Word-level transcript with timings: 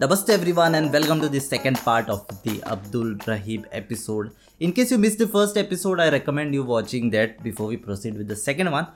Namaste 0.00 0.30
everyone 0.30 0.74
and 0.76 0.90
welcome 0.90 1.20
to 1.20 1.28
the 1.28 1.38
second 1.38 1.76
part 1.76 2.08
of 2.08 2.26
the 2.42 2.62
Abdul 2.64 3.16
Rahib 3.26 3.66
episode. 3.70 4.30
In 4.58 4.72
case 4.72 4.90
you 4.90 4.96
missed 4.96 5.18
the 5.18 5.28
first 5.28 5.58
episode, 5.58 6.00
I 6.00 6.08
recommend 6.08 6.54
you 6.54 6.62
watching 6.62 7.10
that 7.10 7.42
before 7.42 7.66
we 7.66 7.76
proceed 7.76 8.16
with 8.16 8.26
the 8.26 8.34
second 8.34 8.70
one. 8.70 8.86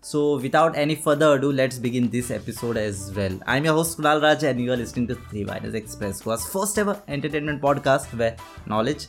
So 0.00 0.38
without 0.38 0.74
any 0.74 0.94
further 0.94 1.34
ado, 1.34 1.52
let's 1.52 1.78
begin 1.78 2.08
this 2.08 2.30
episode 2.30 2.78
as 2.78 3.12
well. 3.14 3.38
I'm 3.46 3.66
your 3.66 3.74
host 3.74 3.98
Kunal 3.98 4.22
Raj 4.22 4.42
and 4.42 4.58
you 4.58 4.72
are 4.72 4.76
listening 4.78 5.06
to 5.08 5.16
Three 5.16 5.44
Viners 5.44 5.74
Express, 5.74 6.24
was 6.24 6.48
first 6.48 6.78
ever 6.78 6.98
entertainment 7.08 7.60
podcast 7.60 8.16
where 8.16 8.34
knowledge 8.66 9.08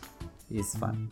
is 0.52 0.76
fun. 0.76 1.10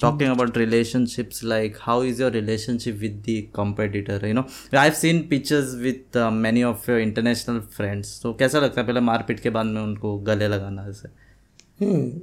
Talking 0.00 0.28
about 0.28 0.56
relationships 0.56 1.42
like 1.42 1.78
how 1.78 2.00
is 2.00 2.18
your 2.18 2.30
relationship 2.30 3.00
with 3.00 3.22
the 3.24 3.48
competitor 3.52 4.18
you 4.26 4.34
know? 4.34 4.46
I've 4.72 4.96
seen 4.96 5.28
pictures 5.28 5.76
with 5.76 6.16
uh, 6.16 6.30
many 6.30 6.64
of 6.64 6.86
your 6.88 7.00
international 7.00 7.60
friends. 7.60 8.08
So 8.22 8.34
कैसा 8.38 8.58
लगता 8.60 8.80
है 8.80 8.86
पहले 8.86 9.00
मारपीट 9.00 9.40
के 9.40 9.50
बाद 9.50 9.66
में 9.66 9.80
उनको 9.82 10.18
गले 10.28 10.48
लगाना 10.48 10.86
ऐसे? 10.90 11.08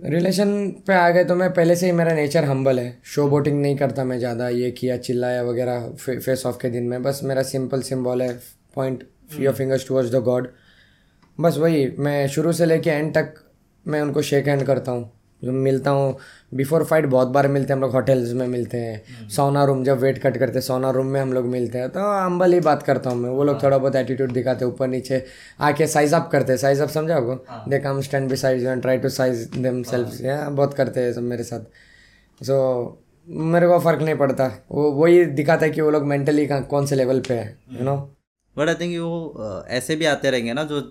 रिलेशन 0.10 0.50
पे 0.88 0.94
आ 0.94 1.10
गए 1.10 1.24
तो 1.26 1.36
मैं 1.36 1.50
पहले 1.54 1.76
से 1.76 1.86
ही 1.86 1.92
मेरा 1.92 2.14
नेचर 2.16 2.44
हम्बल 2.44 2.80
है। 2.80 3.02
शो 3.06 3.28
बोटिंग 3.30 3.62
नहीं 3.62 3.76
करता 3.78 4.04
मैं 4.04 4.18
ज़्यादा 4.20 4.50
ये 4.50 4.72
किया 4.72 4.98
चिल्लाया 4.98 5.44
वगैरह 5.44 5.88
फे, 6.00 6.18
फेस 6.20 6.46
ऑफ़ 6.46 6.58
के 6.62 6.70
दिन 6.70 6.84
में। 6.84 7.04
बस 7.04 7.22
मेरा 7.24 7.44
सिंपल 7.44 7.82
सिंबल 7.82 8.22
है 8.22 8.34
point 8.76 9.04
your 9.40 9.54
fingers 9.54 9.88
towards 9.88 10.12
the 10.12 10.24
god 10.24 10.48
बस 11.38 11.58
वही 11.58 11.88
मैं 12.00 12.28
शुरू 12.28 12.52
से 12.54 12.66
लेके 12.66 12.90
एंड 12.90 13.14
तक 13.14 13.34
मैं 13.86 14.02
उनको 14.02 14.22
शेक 14.22 14.48
हैंड 14.48 14.64
करता 14.66 14.92
हूँ। 14.92 15.12
मिलता 15.42 15.92
हूँ। 15.92 16.16
बिफोर 16.54 16.84
फाइट 16.86 17.06
बहुत 17.06 17.28
बार 17.28 17.48
मिलते 17.48 17.74
हैं 17.74 17.76
हम 17.76 17.82
लोग 17.82 17.92
होटल्स 17.92 18.32
में 18.34 18.46
मिलते 18.48 18.78
हैं। 18.78 19.28
सोना 19.30 19.64
रूम 19.66 19.84
जब 19.84 20.00
वेट 20.00 20.18
कट 20.24 20.38
करते 20.38 20.54
हैं 20.54 20.62
सोना 20.62 20.90
रूम 20.92 21.06
में 21.06 21.20
हम 21.22 21.34
लोग 21.34 21.46
मिलते 21.46 21.78
हैं। 21.78 21.90
तो 21.90 22.00
अम्बल 22.26 22.54
ही 22.54 22.60
बात 22.60 22.84
करता 22.84 23.10
हूँ 23.10 23.18
मैं। 23.20 23.30
वो 23.30 23.44
लोग 23.44 23.62
थोड़ा 23.64 23.78
बहुत 23.78 23.96
एटीट्यूड 23.96 24.32
दिखाते 24.32 24.66
हैं 24.66 24.72
ऊपर 24.72 24.88
नीचे 24.88 25.24
आके 25.62 25.88
साइज़ 25.88 26.16
अप 26.16 26.30
करते 26.32 26.52
हैं। 26.52 26.58
साइज़ 26.60 26.82
अप 26.84 26.90
समझा 26.90 27.16
आपको? 27.16 27.70
They 27.70 27.80
come 27.80 28.02
stand 28.02 28.30
be 28.30 28.36
size 28.36 28.66
and 28.68 28.82
try 28.82 28.98
to 28.98 29.10
size 29.12 29.50
themself 29.84 30.20
बहुत 30.52 30.74
करते 30.74 31.00
हैं 31.00 31.14
सब 31.14 31.22
मेरे 31.24 31.44
साथ। 31.44 32.44
सो 32.44 33.02
मेरे 33.28 33.68
को 33.68 33.80
फ़र्क 33.80 34.02
नहीं 34.02 34.16
पड़ता। 34.16 34.46
वो 34.72 34.92
वही 34.94 35.24
दिखाता 35.26 35.66
है 35.66 35.72
कि 35.72 35.82
वो 35.82 35.92
लोग 35.92 36.04
मेंटली 36.06 36.48
कौन 36.48 36.86
से 36.86 36.96
लेवल 36.96 37.20
पे 37.20 37.34
है 37.34 37.58
you 37.72 37.84
know 37.84 37.96
but 38.58 38.68
I 38.68 38.76
think 38.76 38.98
वो 39.00 39.64
ऐसे 39.70 39.96
भी 39.96 40.06
आते 40.06 40.32
रहेंगे 40.32 40.54
ना 40.54 40.64
जो 40.64 40.82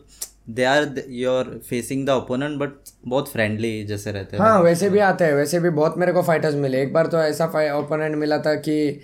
they 0.51 0.65
are 0.65 1.03
your 1.09 1.61
facing 1.69 2.07
the 2.07 2.11
opponent 2.11 2.59
but 2.59 2.71
बहुत 3.09 3.29
फ्रेंडली 3.29 3.85
जैसे 3.85 4.13
रहते 4.13 4.37
हैं। 4.37 4.45
हाँ 4.45 4.61
वैसे 4.61 4.91
भी 4.91 4.99
आते 4.99 5.25
हैं, 5.25 5.35
वैसे 5.35 5.61
भी 5.61 5.71
बहुत 5.71 5.99
मेरे 5.99 6.13
को 6.13 6.23
फाइटर्स 6.23 6.55
मिले। 6.55 6.83
एक 6.83 6.93
बार 6.93 7.07
तो 7.07 7.19
ऐसा 7.19 7.47
ओपोनेंट 7.79 8.17
मिला 8.17 8.39
था 8.39 8.55
कि 8.55 9.01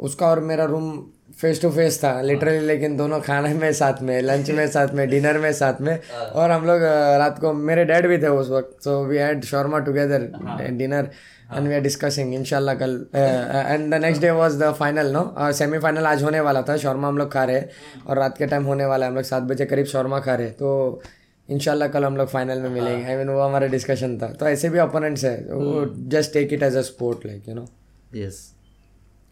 उसका 0.00 0.26
और 0.26 0.40
मेरा 0.40 0.64
रूम 0.64 1.06
फेस 1.40 1.62
टू 1.62 1.70
फेस 1.70 2.04
था 2.04 2.20
लिटरली 2.20 2.58
लेकिन 2.58 2.96
दोनों 2.96 3.20
खाने 3.20 3.54
में 3.60 3.72
साथ 3.72 4.02
में 4.02 4.22
लंच 4.22 4.50
में 4.50 4.68
साथ 4.68 4.88
में 4.88 5.10
डिनर 5.10 5.38
में 5.38 5.52
साथ 5.52 5.80
में 5.80 6.00
और 6.34 6.50
हम 6.50 6.66
लोग 6.66 6.80
रात 7.18 7.38
को 7.38 7.52
मेरे 7.52 7.84
डैड 7.84 8.06
भी 8.06 8.18
थे 8.18 8.26
उस 8.26 8.50
वक्त 8.50 8.84
so 8.84 9.04
we 9.04 9.16
had 9.16 9.44
shawarma 9.44 9.78
together 9.78 10.22
dinner 10.70 11.08
and 11.56 11.68
we 11.68 11.74
are 11.74 11.80
discussing 11.80 12.34
इनशाला 12.34 12.74
कल 12.74 13.06
and 13.14 13.94
the 13.94 13.94
next 13.94 14.22
day 14.22 14.30
was 14.30 14.62
the 14.62 14.72
final 14.72 15.06
no 15.06 15.52
semifinal 15.52 16.06
आज 16.06 16.22
होने 16.22 16.40
वाला 16.40 16.62
था 16.62 16.76
शॉर्मा 16.76 17.08
हम 17.08 17.18
लोग 17.18 17.32
खा 17.32 17.44
रहे 17.44 17.62
और 18.06 18.18
रात 18.18 18.38
के 18.38 18.46
टाइम 18.46 18.64
होने 18.64 18.86
वाला 18.86 19.06
है 19.06 19.10
हम 19.10 19.16
लोग 19.16 19.24
सात 19.24 19.42
बजे 19.42 19.64
करीब 19.64 19.86
शॉर्मा 19.86 20.20
खा 20.20 20.34
रहे 20.34 20.50
तो 20.50 21.02
इनशाला 21.50 21.88
कल 21.88 22.04
हम 22.04 22.16
लोग 22.16 22.28
फाइनल 22.28 22.58
में 22.58 22.70
मिलेंगे। 22.70 23.06
आई 23.06 23.16
मीन 23.16 23.28
वो 23.28 23.40
हमारा 23.40 23.66
डिस्कशन 23.66 24.18
था। 24.18 24.26
तो 24.26 24.48
ऐसे 24.48 24.68
भी 24.68 24.78
अपोनेंट्स 24.78 25.24
है 25.24 25.36
वो 25.50 25.94
just 26.08 26.32
take 26.32 26.52
it 26.52 26.62
as 26.62 26.76
a 26.76 26.80
sport 26.80 27.26
like 27.26 27.48
you 27.48 27.54
know 27.54 27.68
yes 28.14 28.54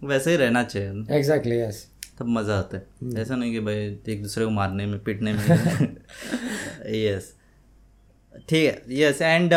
वैसे 0.02 0.30
ही 0.30 0.36
रहना 0.36 0.62
चाहिए 0.64 1.16
एग्जैक्टली 1.18 1.60
यस 1.60 1.86
तब 2.18 2.26
मज़ा 2.28 2.58
आता 2.58 2.76
है। 2.76 2.86
Hmm. 3.02 3.18
ऐसा 3.18 3.36
नहीं 3.36 3.52
कि 3.52 3.60
भाई 3.60 3.76
एक 4.08 4.22
दूसरे 4.22 4.44
को 4.44 4.50
मारने 4.50 4.86
में 4.86 4.98
पीटने 5.04 5.32
में। 5.32 5.40
यस 6.94 7.32
ठीक 8.48 8.64
है 8.64 9.00
yes 9.00 9.22
and 9.22 9.54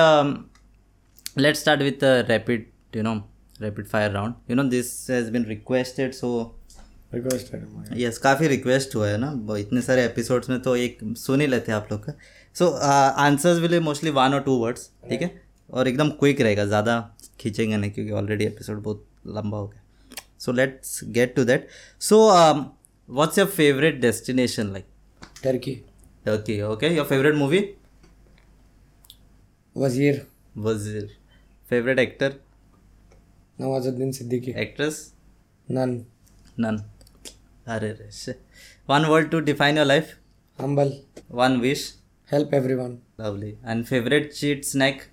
let's 1.39 1.59
start 1.59 1.81
with 1.81 2.03
rapid 2.29 2.65
you 2.95 3.03
know 3.03 3.15
rapid 3.61 3.87
fire 3.87 4.11
round. 4.13 4.33
You 4.49 4.55
know 4.55 4.67
this 4.69 4.89
has 5.09 5.29
been 5.35 5.45
requested 5.51 6.15
so 6.15 6.31
requested 7.13 7.97
yes 7.99 8.17
काफ़ी 8.17 8.47
रिक्वेस्ट 8.47 8.95
हुआ 8.95 9.07
है 9.07 9.17
ना। 9.17 9.57
इतने 9.59 9.81
सारे 9.81 10.03
एपिसोड्स 10.05 10.49
में 10.49 10.59
तो 10.61 10.75
एक 10.75 10.99
सुन 11.17 11.41
ही 11.41 11.47
लेते 11.47 11.71
हैं 11.71 11.77
आप 11.77 11.87
लोग 11.91 12.05
का। 12.05 12.13
So 12.55 12.67
answers 13.23 13.59
will 13.59 13.79
mostly 13.79 14.09
one 14.11 14.33
और 14.33 14.41
टू 14.41 14.55
वर्ड्स 14.57 14.89
ठीक 15.09 15.21
है? 15.21 15.29
और 15.69 15.87
एकदम 15.87 16.09
क्विक 16.19 16.41
रहेगा 16.41 16.65
ज़्यादा 16.65 16.99
खींचेंगे 17.39 17.77
नहीं 17.77 17.91
क्योंकि 17.91 18.11
ऑलरेडी 18.11 18.45
एपिसोड 18.45 18.81
बहुत 18.83 19.05
लंबा 19.27 19.57
हो 19.57 19.67
गया। 19.67 19.80
so 20.43 20.51
let's 20.51 21.01
get 21.17 21.35
to 21.37 21.43
that. 21.49 21.67
So 21.99 22.17
um, 22.29 22.71
what's 23.05 23.37
your 23.37 23.45
favorite 23.45 24.01
destination 24.01 24.73
like? 24.73 24.87
Turkey. 25.43 25.83
Turkey 26.25 26.63
okay. 26.63 26.95
Your 26.95 27.05
favorite 27.05 27.35
movie? 27.35 27.75
Wazir. 29.75 30.25
Wazir. 30.55 31.09
Favorite 31.69 31.99
actor? 31.99 32.31
Nawazuddin 33.59 34.11
siddiqui. 34.17 34.55
Actress? 34.63 35.13
None. 35.69 36.05
None. 36.57 36.83
One 38.87 39.09
word 39.11 39.29
to 39.31 39.41
define 39.41 39.75
your 39.75 39.85
life? 39.85 40.17
Humble. 40.59 40.91
One 41.27 41.61
wish? 41.61 41.91
Help 42.25 42.51
everyone. 42.51 43.01
Lovely. 43.17 43.59
And 43.63 43.87
favorite 43.87 44.33
cheat 44.33 44.65
snack? 44.65 45.10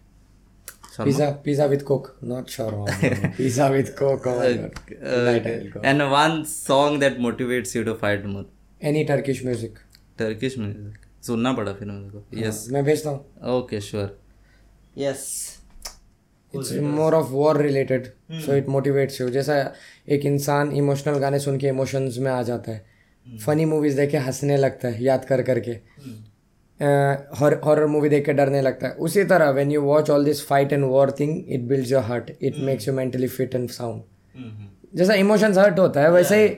Pizza 0.98 1.26
pizza 1.44 1.68
with 1.68 1.84
coke 1.84 2.08
not 2.22 2.46
shawarma 2.46 3.34
pizza 3.36 3.70
with 3.70 3.90
coke 3.96 4.26
oh 4.26 4.38
my 4.38 5.38
god 5.74 5.84
and 5.84 6.10
one 6.12 6.44
song 6.44 6.98
that 6.98 7.18
motivates 7.18 7.74
you 7.74 7.84
to 7.84 7.94
fight 7.94 8.24
more 8.26 8.46
any 8.80 9.04
turkish 9.04 9.44
music 9.50 9.84
turkish 10.18 10.58
music 10.64 11.04
सुनना 11.26 11.52
पड़ा 11.52 11.72
फिर 11.72 11.88
मेरे 11.88 12.10
को 12.10 12.38
yes 12.38 12.66
मैं 12.72 12.82
भेजता 12.84 13.10
हूँ 13.10 13.56
okay 13.56 13.80
sure 13.80 14.18
yes 14.98 15.24
it's 16.54 16.72
more 16.82 17.14
of 17.14 17.26
war 17.30 17.60
related 17.62 18.06
so 18.44 18.56
it 18.56 18.68
motivates 18.74 19.20
you 19.20 19.28
जैसा 19.30 19.56
एक 20.16 20.24
इंसान 20.26 20.72
इमोशनल 20.82 21.18
गाने 21.24 21.38
सुन 21.46 21.58
के 21.58 21.68
इमोशंस 21.68 22.18
में 22.18 22.30
आ 22.32 22.42
जाता 22.42 22.72
है 22.72 23.38
फनी 23.44 23.62
hmm. 23.62 23.70
मूवीज़ 23.70 23.96
देख 23.96 24.10
के 24.10 24.18
हंसने 24.26 24.56
लगता 24.56 24.88
है 24.88 25.02
याद 25.04 25.24
कर 25.24 25.42
करके 25.42 25.76
हॉरर 26.80 27.86
मूवी 27.86 28.08
देख 28.08 28.24
के 28.26 28.32
डरने 28.32 28.60
लगता 28.62 28.86
है। 28.86 28.92
उसी 28.94 29.24
तरह 29.24 29.50
when 29.50 29.70
you 29.72 29.80
watch 29.82 30.10
all 30.10 30.24
this 30.24 30.46
fight 30.48 30.72
and 30.72 30.84
war 30.84 31.10
thing 31.20 31.44
it 31.48 31.62
builds 31.68 31.92
your 31.92 32.02
heart 32.02 32.30
it 32.42 32.58
makes 32.64 32.88
you 32.88 32.94
mentally 32.94 33.28
fit 33.28 33.54
and 33.54 33.68
sound 33.70 34.02
जैसा 34.94 35.14
इमोशंस 35.14 35.58
हर्ट 35.58 35.78
होता 35.78 36.00
है 36.00 36.10
वैसे 36.10 36.42
ही 36.42 36.48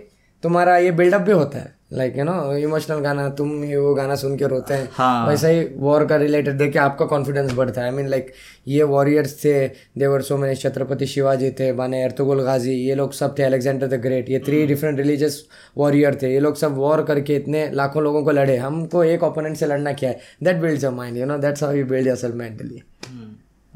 तुम्हारा 0.42 0.76
ये 0.78 0.90
बिल्डअप 0.92 1.20
भी 1.20 1.32
होता 1.32 1.58
है। 1.58 1.78
लाइक 1.92 2.16
यू 2.18 2.24
नो 2.24 2.32
इमोशनल 2.56 2.98
गाना 3.00 3.28
तुम 3.38 3.64
ये 3.64 3.76
वो 3.76 3.94
गाना 3.94 4.14
सुन 4.16 4.36
के 4.38 4.46
रोते 4.48 4.74
हैं। 4.74 4.88
हाँ. 4.92 5.26
वैसे 5.28 5.50
ही 5.52 5.64
वॉर 5.76 6.04
का 6.06 6.16
रिलेटेड 6.16 6.58
देख 6.58 6.72
के 6.72 6.78
आपका 6.78 7.06
कॉन्फिडेंस 7.06 7.52
बढ़ता 7.52 7.80
है। 7.80 7.86
आई 7.86 7.96
मीन 7.96 8.08
लाइक 8.08 8.32
ये 8.68 8.82
वॉरियर्स 8.84 9.34
थे 9.44 9.66
देवर 9.98 10.22
सो 10.22 10.36
मैंने 10.36 10.54
छत्रपति 10.56 11.06
शिवाजी 11.06 11.50
थे 11.60 11.72
माने 11.72 12.02
अर्तुगुल 12.04 12.42
गाजी 12.42 12.74
ये 12.74 12.94
लोग 12.94 13.12
सब 13.12 13.34
थे 13.38 13.42
अलेक्जेंडर 13.42 13.86
द 13.86 14.00
ग्रेट 14.02 14.30
ये 14.30 14.38
थ्री 14.46 14.66
डिफरेंट 14.66 14.98
रिलीजियस 14.98 15.42
वॉरियर 15.78 16.18
थे। 16.22 16.32
ये 16.32 16.40
लोग 16.40 16.56
सब 16.56 16.76
वॉर 16.76 17.02
करके 17.04 17.36
इतने 17.36 17.68
लाखों 17.74 18.02
लोगों 18.02 18.24
को 18.24 18.30
लड़े। 18.32 18.56
हमको 18.58 19.04
एक 19.04 19.22
ओपोनेंट 19.22 19.56
से 19.56 19.66
लड़ना 19.66 19.92
क्या 19.92 20.10
है? 20.10 20.20
That 20.42 20.56
builds 20.56 20.84
your 20.84 20.92
mind 20.94 21.16
you 21.16 21.26
know 21.26 21.38
that's 21.38 21.62
how 21.62 21.72
you 21.74 21.86
build 21.86 22.06
yourself 22.06 22.34
mentally 22.36 22.82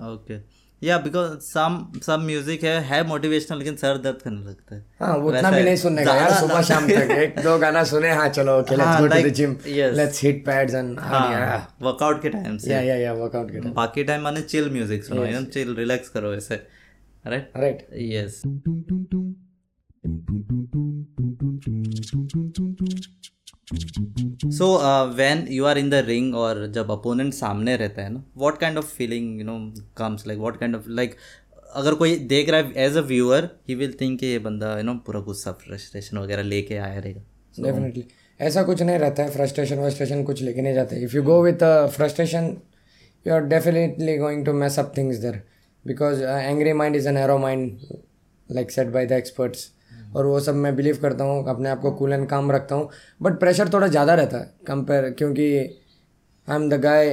okay 0.05 0.39
या 0.85 0.97
बिकॉज़ 0.99 1.39
सम 1.43 1.77
सम 2.03 2.21
म्यूज़िक 2.27 2.65
है 2.65 2.79
है 2.85 3.03
मोटिवेशनल 3.07 3.59
लेकिन 3.59 3.77
सर 3.77 3.99
दर्द 3.99 4.21
करने 4.23 4.45
लगता 4.45 4.75
है 4.75 4.85
हाँ 5.01 5.17
वो 5.17 5.29
उतना 5.29 5.51
भी 5.51 5.63
नहीं 5.63 5.77
सुनने 5.77 6.05
का 6.05 6.15
यार 6.15 6.33
सुबह 6.35 6.63
शाम 6.63 6.89
तक 6.89 7.11
एक 7.13 7.39
दो 7.43 7.57
गाना 7.59 7.85
सुने 7.85 8.11
हाँ 8.13 8.29
चलो 8.31 8.59
okay 8.61 8.77
let's 8.77 9.01
go 9.01 9.07
to 9.07 9.29
the 9.29 9.33
gym 9.35 9.57
let's 9.97 10.23
hit 10.23 10.45
pads 10.47 10.75
and 10.75 10.99
workout 11.83 12.23
के 12.23 12.31
टाइम 12.31 12.57
से 12.59 12.73
या 12.73 12.81
या 12.83 12.97
या 12.97 13.13
वर्कआउट 13.15 13.51
के 13.51 13.61
टाइम 13.61 13.75
बाकी 13.75 14.05
टाइम 14.05 14.23
माने 14.23 14.43
चिल 14.45 14.71
म्यूज़िक 14.71 15.05
सुनो 15.05 15.25
एकदम 15.25 15.45
चिल 15.55 15.75
रिलैक्स 15.77 16.09
करो 16.09 16.35
ऐसे 16.35 16.63
right 17.25 17.53
right 17.57 17.87
yes 18.05 18.43
so 23.73 24.67
when 25.17 25.47
you 25.51 25.65
are 25.65 25.79
in 25.79 25.91
the 25.91 26.03
ring 26.07 26.35
और 26.35 26.67
जब 26.75 26.91
अपोनेंट 26.91 27.33
सामने 27.35 27.77
रहता 27.77 28.03
है 28.03 28.13
ना 28.13 28.25
what 28.37 28.59
kind 28.61 28.79
of 28.79 28.87
feeling 28.97 29.39
you 29.39 29.45
know 29.47 29.59
comes 29.97 30.27
like 30.27 30.39
what 30.41 30.57
kind 30.61 30.77
of 30.77 30.89
like 30.89 31.15
अगर 31.75 31.95
कोई 31.95 32.17
देख 32.33 32.49
रहा 32.49 32.61
है 32.61 32.85
as 32.87 32.97
a 32.97 33.01
viewer 33.03 33.49
he 33.69 33.75
will 33.75 33.97
think 34.01 34.23
ये 34.23 34.39
बंदा 34.39 34.77
यू 34.77 34.83
नो 34.85 34.95
पूरा 35.07 35.21
गुस्सा 35.21 35.53
फ्रस्ट्रेशन 35.63 36.19
वगैरह 36.19 36.43
लेके 36.43 36.77
आया 36.77 36.99
रहेगा। 36.99 37.23
डेफिनेटली 37.63 38.05
ऐसा 38.41 38.63
कुछ 38.63 38.83
नहीं 38.83 38.99
रहता 38.99 39.23
है 39.23 39.31
फ्रस्ट्रेशन 39.31 39.79
वस्ट्रेशन 39.79 40.23
कुछ 40.25 40.43
लेके 40.43 40.63
नहीं 40.63 40.75
जाते। 40.75 40.97
If 41.05 41.17
you 41.17 41.23
go 41.23 41.43
with 41.43 41.65
frustration 41.97 42.57
you 43.27 43.35
are 43.35 43.45
definitely 43.49 44.17
going 44.19 44.45
to 44.47 44.53
mess 44.53 44.79
up 44.79 44.93
things 44.97 45.19
there 45.19 45.41
because 45.85 46.23
angry 46.23 46.73
mind 46.73 46.97
is 46.97 47.09
a 47.09 47.17
narrow 47.17 47.39
mind 47.39 47.79
like 48.49 48.71
set 48.71 48.89
by 48.89 49.07
the 49.07 49.13
experts 49.13 49.71
और 50.15 50.27
वो 50.27 50.41
सब 50.41 50.55
मैं 50.57 50.75
बिलीव 50.77 50.99
करता 51.03 51.25
हूँ 51.25 51.45
अपने 51.49 51.69
आप 51.69 51.81
को 51.81 51.91
कूल 51.93 52.13
एंड 52.13 52.29
काम 52.29 52.51
रखता 52.53 52.75
हूँ। 52.75 52.89
बट 53.21 53.39
प्रेशर 53.41 53.69
थोड़ा 53.73 53.87
ज़्यादा 53.89 54.15
रहता 54.15 54.39
है 54.39 54.51
कंपेयर 54.67 55.11
क्योंकि 55.19 55.47
आई 56.49 56.57
एम 56.57 56.69
द 56.71 56.81
गाय 56.81 57.13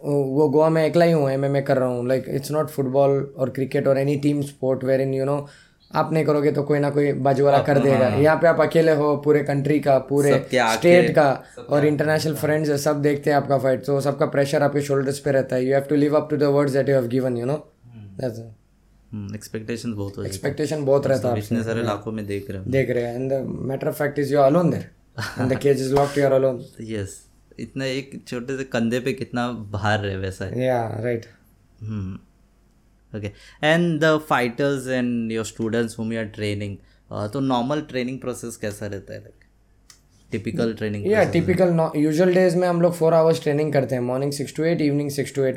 वो 0.00 0.48
गोवा 0.48 0.68
में 0.68 0.84
अकेला 0.84 1.04
ही 1.04 1.12
हूँ 1.12 1.30
एम 1.30 1.44
एम 1.44 1.56
ए 1.56 1.60
कर 1.62 1.78
रहा 1.78 1.88
हूँ। 1.88 2.06
लाइक 2.08 2.24
इट्स 2.30 2.50
नॉट 2.52 2.70
फुटबॉल 2.70 3.20
और 3.36 3.50
क्रिकेट 3.50 3.86
और 3.88 3.98
any 3.98 4.16
team 4.18 4.42
sport 4.44 4.84
where 4.84 5.00
in 5.00 5.14
you 5.14 5.24
know 5.24 5.46
आप 5.90 6.12
नहीं 6.12 6.24
करोगे 6.24 6.50
तो 6.52 6.62
कोई 6.62 6.78
ना 6.78 6.88
कोई 6.90 7.12
बाजू 7.22 7.44
वाला 7.44 7.58
कर 7.62 7.78
देगा। 7.78 8.08
यहाँ 8.08 8.36
पे 8.36 8.46
आप 8.48 8.60
अकेले 8.60 8.94
हो 8.94 9.16
पूरे 9.24 9.42
कंट्री 9.44 9.78
का 9.80 9.98
पूरे 10.08 10.32
स्टेट 10.52 11.10
का 11.14 11.28
और 11.68 11.86
इंटरनेशनल 11.86 12.34
फ्रेंड्स 12.34 12.70
है। 12.70 12.78
सब 12.78 13.02
देखते 13.02 13.30
हैं 13.30 13.36
आपका 13.36 13.58
फाइट 13.58 13.84
तो 13.86 14.00
सबका 14.00 14.26
प्रेशर 14.26 14.62
आपके 14.62 14.80
शोल्डर्स 14.82 15.18
पे 15.18 15.32
रहता 15.32 15.56
है। 15.56 15.64
You 15.64 15.74
have 15.74 15.84
to 15.88 15.96
live 15.96 16.16
up 16.16 16.28
to 16.30 16.36
the 16.36 16.50
words 16.56 16.72
that 16.72 16.88
you 16.88 16.94
have 16.94 17.06
given 17.08 17.36
you 17.38 17.46
know 17.46 17.56
expectation 19.34 19.88
Hmm, 19.88 19.96
बहुत 19.96 20.26
एक्सपेक्टेशन 20.26 20.84
बहुत 20.84 21.06
रहता 21.06 21.28
है 21.28 21.34
है 21.34 21.40
इतने 21.40 21.62
सारे 21.62 21.82
में 22.12 22.26
देख 22.26 22.50
रहे 22.50 22.70
देख 22.70 22.90
रहे 22.90 23.04
हैं। 23.04 23.14
And 23.14 23.32
matter 23.48 23.88
of 23.88 23.94
fact 23.94 24.18
is 24.18 24.32
you 24.32 24.40
alone 24.40 24.70
there 24.70 24.90
and 25.40 25.52
the 25.52 25.58
cage 25.58 25.80
is 25.80 25.94
locked 25.94 26.18
you 26.18 26.24
are 26.24 26.32
alone 26.32 26.64
yes 26.80 27.26
इतना 27.60 27.84
एक 27.84 28.22
छोटे 28.28 28.56
से 28.56 28.64
कंधे 28.64 29.00
पे 29.00 29.12
कितना 29.12 29.48
भार 29.52 30.06
है 30.06 30.18
वैसा 30.18 30.44
या 30.62 31.00
right 31.00 31.26
the 34.02 34.08
fighters 34.30 34.86
and 34.98 35.32
your 35.32 35.44
students 35.44 35.92
whom 35.98 36.08
you 36.12 36.20
are 36.22 36.30
training, 36.38 36.72
uh, 37.12 37.32
तो 37.32 37.40
नॉर्मल 37.40 37.80
ट्रेनिंग 37.80 38.18
प्रोसेस 38.20 38.56
कैसा 38.56 38.86
रहता 38.86 39.14
है? 39.14 39.20
लाइक 39.20 39.44
टिपिकल 40.32 40.72
ट्रेनिंग 40.74 41.06
या 41.06 41.24
टिपिकल 41.24 41.90
यूजुअल 41.96 42.34
डेज़ 42.34 42.56
में 42.56 42.68
हम 42.68 42.82
लोग 42.82 42.94
फोर 42.94 43.14
आवर्स 43.14 43.42
ट्रेनिंग 43.42 43.72
करते 43.72 43.94
हैं। 43.94 44.02
Morning 44.02 44.32
six 44.32 44.56
to 44.56 44.64
eight 44.64 44.80
evening 44.80 45.10
six 45.10 45.34
to 45.34 45.42
eight 45.42 45.56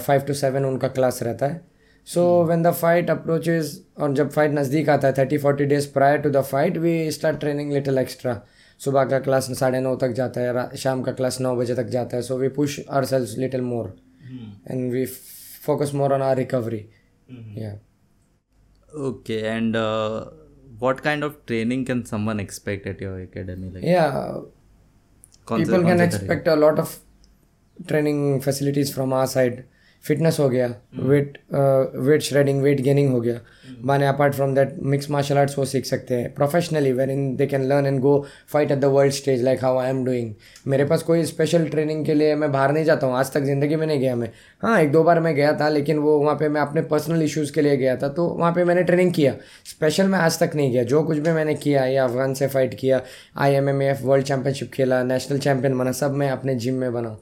five 0.00 0.20
to 0.20 0.34
seven 0.34 0.64
उनका 0.64 0.88
क्लास 0.88 1.22
रहता 1.22 1.46
है। 1.46 1.77
So 2.08 2.22
when 2.44 2.62
the 2.62 2.70
fight 2.72 3.10
approaches 3.10 3.80
और 4.00 4.12
जब 4.14 4.30
फाइट 4.30 4.52
नज़दीक 4.52 4.88
आता 4.90 5.08
है 5.08 5.14
thirty 5.18 5.38
forty 5.38 5.64
days 5.72 5.88
prior 5.92 6.18
to 6.20 6.30
the 6.30 6.42
fight 6.50 6.76
we 6.84 7.10
start 7.12 7.40
training 7.40 7.72
little 7.72 7.98
extra 7.98 8.40
सुबह 8.80 9.04
का 9.04 9.18
क्लास 9.20 9.50
साढ़े 9.58 9.80
नौ 9.80 9.94
तक 10.04 10.12
जाता 10.20 10.40
है 10.40 10.52
रा- 10.52 10.74
शाम 10.84 11.02
का 11.02 11.12
क्लास 11.20 11.40
नौ 11.40 11.54
बजे 11.56 11.74
तक 11.74 11.86
जाता 11.96 12.16
है 12.16 12.22
so 12.22 12.36
we 12.38 12.48
push 12.60 12.78
ourselves 13.12 13.36
little 13.38 13.60
more 13.70 13.94
and 14.70 14.90
we 14.92 15.04
focus 15.66 15.94
more 15.94 16.12
on 16.12 16.22
our 16.22 16.36
recovery 16.36 16.84
या 17.62 17.76
Okay. 19.06 19.36
And 19.48 19.76
uh, 19.76 20.20
what 20.82 21.00
kind 21.06 21.24
of 21.24 21.32
training 21.46 21.80
can 21.88 21.98
someone 22.10 22.38
expect 22.42 22.86
at 22.92 23.00
your 23.04 23.16
academy? 23.24 23.72
Like? 23.72 23.82
या 23.84 24.06
कौन 25.48 25.64
से 25.64 25.70
people 25.72 25.84
कौन 25.84 25.90
can 25.90 25.98
से 26.00 26.06
expect 26.06 26.48
a 26.52 26.54
lot 26.60 26.80
of 26.84 26.94
training 27.76 28.22
facilities 28.46 28.92
from 28.94 29.12
our 29.18 29.26
side. 29.34 29.58
Fitness 30.04 30.38
हो 30.40 30.48
गया 30.48 30.66
weight 30.96 31.38
weight 31.98 32.22
shredding 32.22 32.62
weight 32.62 32.80
gaining 32.80 33.12
हो 33.12 33.20
गया। 33.20 33.40
माने 33.84 34.06
apart 34.06 34.34
from 34.34 34.54
that 34.54 34.74
mix 34.82 35.10
martial 35.10 35.38
arts 35.38 35.58
वो 35.58 35.64
सीख 35.64 35.84
सकते 35.86 36.14
हैं। 36.14 36.32
Professionally 36.34 36.92
where 36.92 37.10
in 37.10 37.34
they 37.36 37.46
can 37.46 37.64
learn 37.64 37.86
and 37.86 38.00
go 38.00 38.14
fight 38.52 38.70
at 38.70 38.78
the 38.78 38.84
world 38.86 39.12
stage 39.12 39.42
like 39.44 39.64
how 39.64 39.78
I 39.78 39.90
am 39.90 40.04
doing 40.04 40.32
मेरे 40.66 40.84
पास 40.84 41.02
कोई 41.02 41.24
स्पेशल 41.24 41.66
ट्रेनिंग 41.68 42.04
के 42.06 42.14
लिए 42.14 42.34
मैं 42.34 42.50
बाहर 42.52 42.72
नहीं 42.72 42.84
जाता 42.84 43.06
हूँ। 43.06 43.16
आज 43.16 43.32
तक 43.32 43.42
ज़िंदगी 43.42 43.76
में 43.76 43.86
नहीं 43.86 44.00
गया 44.00 44.14
मैं। 44.16 44.30
हाँ 44.62 44.80
एक 44.80 44.92
दो 44.92 45.02
बार 45.04 45.20
मैं 45.20 45.34
गया 45.34 45.52
था 45.60 45.68
लेकिन 45.68 45.98
वो 45.98 46.18
वहाँ 46.18 46.34
पर 46.36 46.48
मैं 46.48 46.60
अपने 46.60 46.82
पर्सनल 46.84 47.22
इशूज़ 47.22 47.52
के 47.52 47.62
लिए 47.62 47.76
गया 47.76 47.96
था 47.96 48.08
तो 48.10 48.26
वहाँ 48.28 48.52
पर 48.52 48.64
मैंने 48.64 48.82
ट्रेनिंग 48.82 49.12
किया। 49.14 49.34
स्पेशल 49.66 50.06
मैं 50.06 50.18
आज 50.18 50.38
तक 50.40 50.56
नहीं 50.56 50.72
गया। 50.72 50.82
जो 50.84 51.02
कुछ 51.02 51.18
भी 51.18 51.32
मैंने 51.32 51.54
किया 51.56 51.84
या 51.86 52.04
अफगान 52.04 52.34
से 52.34 52.46
फाइट 52.48 52.74
किया 52.74 53.00
I 53.38 53.54
M 53.54 53.68
M 53.68 53.82
F 53.82 54.02
world 54.04 54.26
championship 54.26 54.70
खेला 54.72 55.02
नेशनल 55.04 55.38
चैम्पियन 55.38 55.78
बना 55.78 55.92
सब 55.94 56.14
मैं 56.14 56.30
अपने 56.30 56.54
जिम 56.56 56.74
में 56.74 56.92
बना 56.92 57.18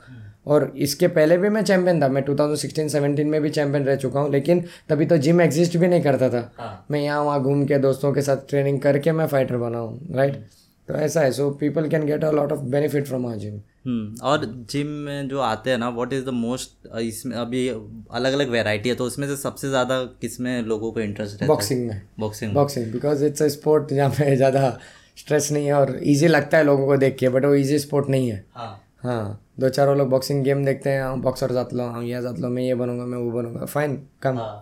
और 0.46 0.72
इसके 0.78 1.08
पहले 1.10 1.36
भी 1.38 1.48
मैं 1.48 1.62
चैंपियन 1.64 2.02
था। 2.02 2.08
मैं 2.08 2.24
2016-17 2.24 3.24
में 3.26 3.40
भी 3.42 3.50
चैंपियन 3.50 3.84
रह 3.84 3.96
चुका 3.96 4.20
हूँ 4.20 4.30
लेकिन 4.32 4.64
तभी 4.88 5.06
तो 5.06 5.16
जिम 5.18 5.40
एग्जिस्ट 5.40 5.76
भी 5.76 5.88
नहीं 5.88 6.02
करता 6.02 6.28
था। 6.30 6.50
हाँ. 6.58 6.86
मैं 6.90 7.00
यहाँ 7.00 7.22
वहाँ 7.22 7.42
घूम 7.42 7.64
के 7.66 7.78
दोस्तों 7.80 8.12
के 8.12 8.22
साथ 8.22 8.48
ट्रेनिंग 8.48 8.80
करके 8.80 9.12
मैं 9.12 9.26
फाइटर 9.28 9.56
बना 9.58 9.78
हूँ 9.78 10.14
राइट 10.16 10.44
तो 10.88 10.94
ऐसा 10.96 11.20
है। 11.20 11.30
So 11.32 11.48
people 11.60 11.88
can 11.88 12.06
get 12.06 12.24
a 12.24 12.30
lot 12.32 12.52
of 12.52 12.60
benefit 12.70 13.06
from 13.06 13.26
our 13.26 13.36
gym 13.36 13.60
hmm 13.86 14.26
और 14.26 14.44
जिम 14.70 14.86
में 14.86 15.28
जो 15.28 15.40
आते 15.40 15.70
हैं 15.70 15.78
ना 15.78 15.88
व्हाट 15.90 16.12
इज़ 16.12 16.24
द 16.24 16.28
मोस्ट 16.34 16.88
इसमें 17.00 17.36
अभी 17.36 17.68
अलग 17.68 18.32
अलग 18.32 18.50
वेराइटी 18.50 18.88
है 18.88 18.94
तो 18.94 19.04
उसमें 19.04 19.26
से 19.28 19.36
सबसे 19.36 19.68
ज़्यादा 19.68 20.02
किसमें 20.20 20.62
लोगों 20.62 20.90
को 20.92 21.00
इंटरेस्ट 21.00 21.42
है? 21.42 21.48
बॉक्सिंग 21.48 21.86
में। 21.88 22.00
Boxing 22.20 22.52
boxing 22.54 22.92
because 22.92 23.24
it's 23.24 23.42
a 23.42 23.48
sport 23.50 23.92
जहाँ 23.92 24.10
पे 24.10 24.34
ज़्यादा 24.36 24.78
स्ट्रेस 25.18 25.50
नहीं 25.52 25.66
है 25.66 25.72
और 25.74 25.98
ईजी 26.04 26.28
लगता 26.28 26.58
है 26.58 26.64
लोगों 26.64 26.86
को 26.86 26.96
देख 26.96 27.16
के 27.18 27.28
बट 27.28 27.44
वो 27.44 27.54
ईजी 27.54 27.78
स्पोर्ट 27.78 28.08
नहीं 28.08 28.30
है। 28.30 28.44
हाँ। 28.54 28.82
हाँ 29.06 29.40
दो 29.60 29.68
चार 29.68 29.94
लोग 29.96 30.08
बॉक्सिंग 30.10 30.42
गेम 30.44 30.64
देखते 30.64 30.90
हैं 30.90 31.02
हाँ 31.02 31.18
बॉक्सर 31.22 31.52
जात 31.52 31.72
लो 31.74 31.88
हाँ 31.92 32.02
ये 32.04 32.20
जात 32.22 32.38
लो 32.40 32.48
मैं 32.50 32.62
ये 32.62 32.74
बनूँगा 32.82 33.04
मैं 33.06 33.18
वो 33.18 33.30
बनूँगा 33.32 33.64
फाइन 33.74 33.96
कम 34.22 34.38
हाँ। 34.38 34.54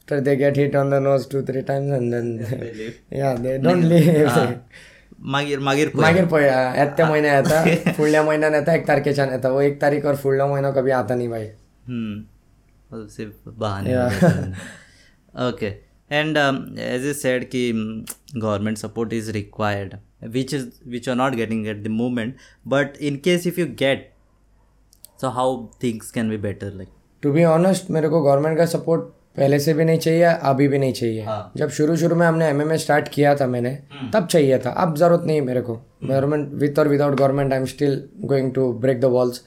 after 0.00 0.20
they 0.26 0.34
get 0.40 0.56
hit 0.58 0.76
on 0.80 0.90
the 0.92 0.98
nose 1.06 1.24
two 1.32 1.40
three 1.48 1.62
times 1.70 1.90
and 1.96 2.12
then 2.12 2.28
yeah 3.20 3.34
they 3.46 3.56
don't 3.66 3.84
leave. 3.92 4.30
मागीर 5.34 5.58
मागीर 5.60 5.88
पळय. 5.88 6.00
मागीर 6.02 6.24
पळय 6.28 6.46
येत्या 6.78 7.06
म्हयन्या 7.06 7.36
येता 7.36 7.92
फुडल्या 7.96 8.22
म्हयन्यान 8.22 8.54
येता 8.54 8.74
एक 8.74 8.86
तारखेच्यान 8.88 9.30
येता 9.32 9.48
वो 9.50 9.60
एक 9.60 9.80
तारीख 9.82 10.04
और 10.06 10.14
फुडलो 10.22 10.46
म्हयनो 10.48 10.70
कभी 10.72 10.90
आता 10.98 11.14
नहीं 11.14 11.28
भाई। 11.30 11.46
हम्म 11.88 13.06
सिर्फ़ 13.16 13.48
बहाने 13.58 13.94
okay 15.48 15.70
and 16.10 16.36
as 16.78 17.06
I 17.06 17.12
said 17.14 17.44
कि 17.50 17.70
government 18.36 18.78
support 18.78 19.12
is 19.12 19.30
required 19.32 19.94
which 20.22 20.54
is 20.54 20.66
which 20.88 21.08
are 21.08 21.16
not 21.16 21.34
getting 21.34 21.66
at 21.66 21.82
the 21.84 21.88
moment 21.92 22.34
but 22.68 22.96
in 23.00 23.16
case 23.24 23.46
if 23.46 23.60
you 23.60 23.66
get 23.78 24.10
so 25.20 25.28
how 25.28 25.66
things 25.82 26.10
can 26.10 26.30
be 26.30 26.36
better 26.38 26.72
like 26.72 26.88
to 27.22 27.32
be 27.32 27.44
honest 27.44 27.90
मेरे 27.90 28.08
को 28.08 28.22
government 28.22 28.58
का 28.58 28.66
support 28.66 29.02
पहले 29.36 29.58
से 29.58 29.72
भी 29.74 29.84
नहीं 29.84 29.98
चाहिए 29.98 30.22
अभी 30.22 30.66
भी 30.68 30.78
नहीं 30.78 30.92
चाहिए। 30.92 31.24
हाँ। 31.24 31.52
जब 31.56 31.68
शुरू 31.70 31.96
शुरू 31.96 32.16
में 32.16 32.26
हमने 32.26 32.46
एमएमए 32.48 32.78
स्टार्ट 32.78 33.08
किया 33.08 33.34
था 33.34 33.46
मैंने 33.46 33.70
तब 34.14 34.26
चाहिए 34.26 34.58
था। 34.58 34.70
अब 34.70 34.96
ज़रूरत 34.96 35.24
नहीं 35.26 35.36
है 35.36 35.44
मेरे 35.44 35.60
को। 35.60 35.74
गवर्नमेंट 36.04 36.54
विथ 36.54 36.78
और 36.78 36.88
without 36.88 37.14
government 37.18 37.52
I 37.52 37.58
am 37.58 37.64
still 37.64 38.02
going 38.24 38.52
to 38.54 38.72
break 38.72 39.00
the 39.00 39.04
walls 39.04 39.42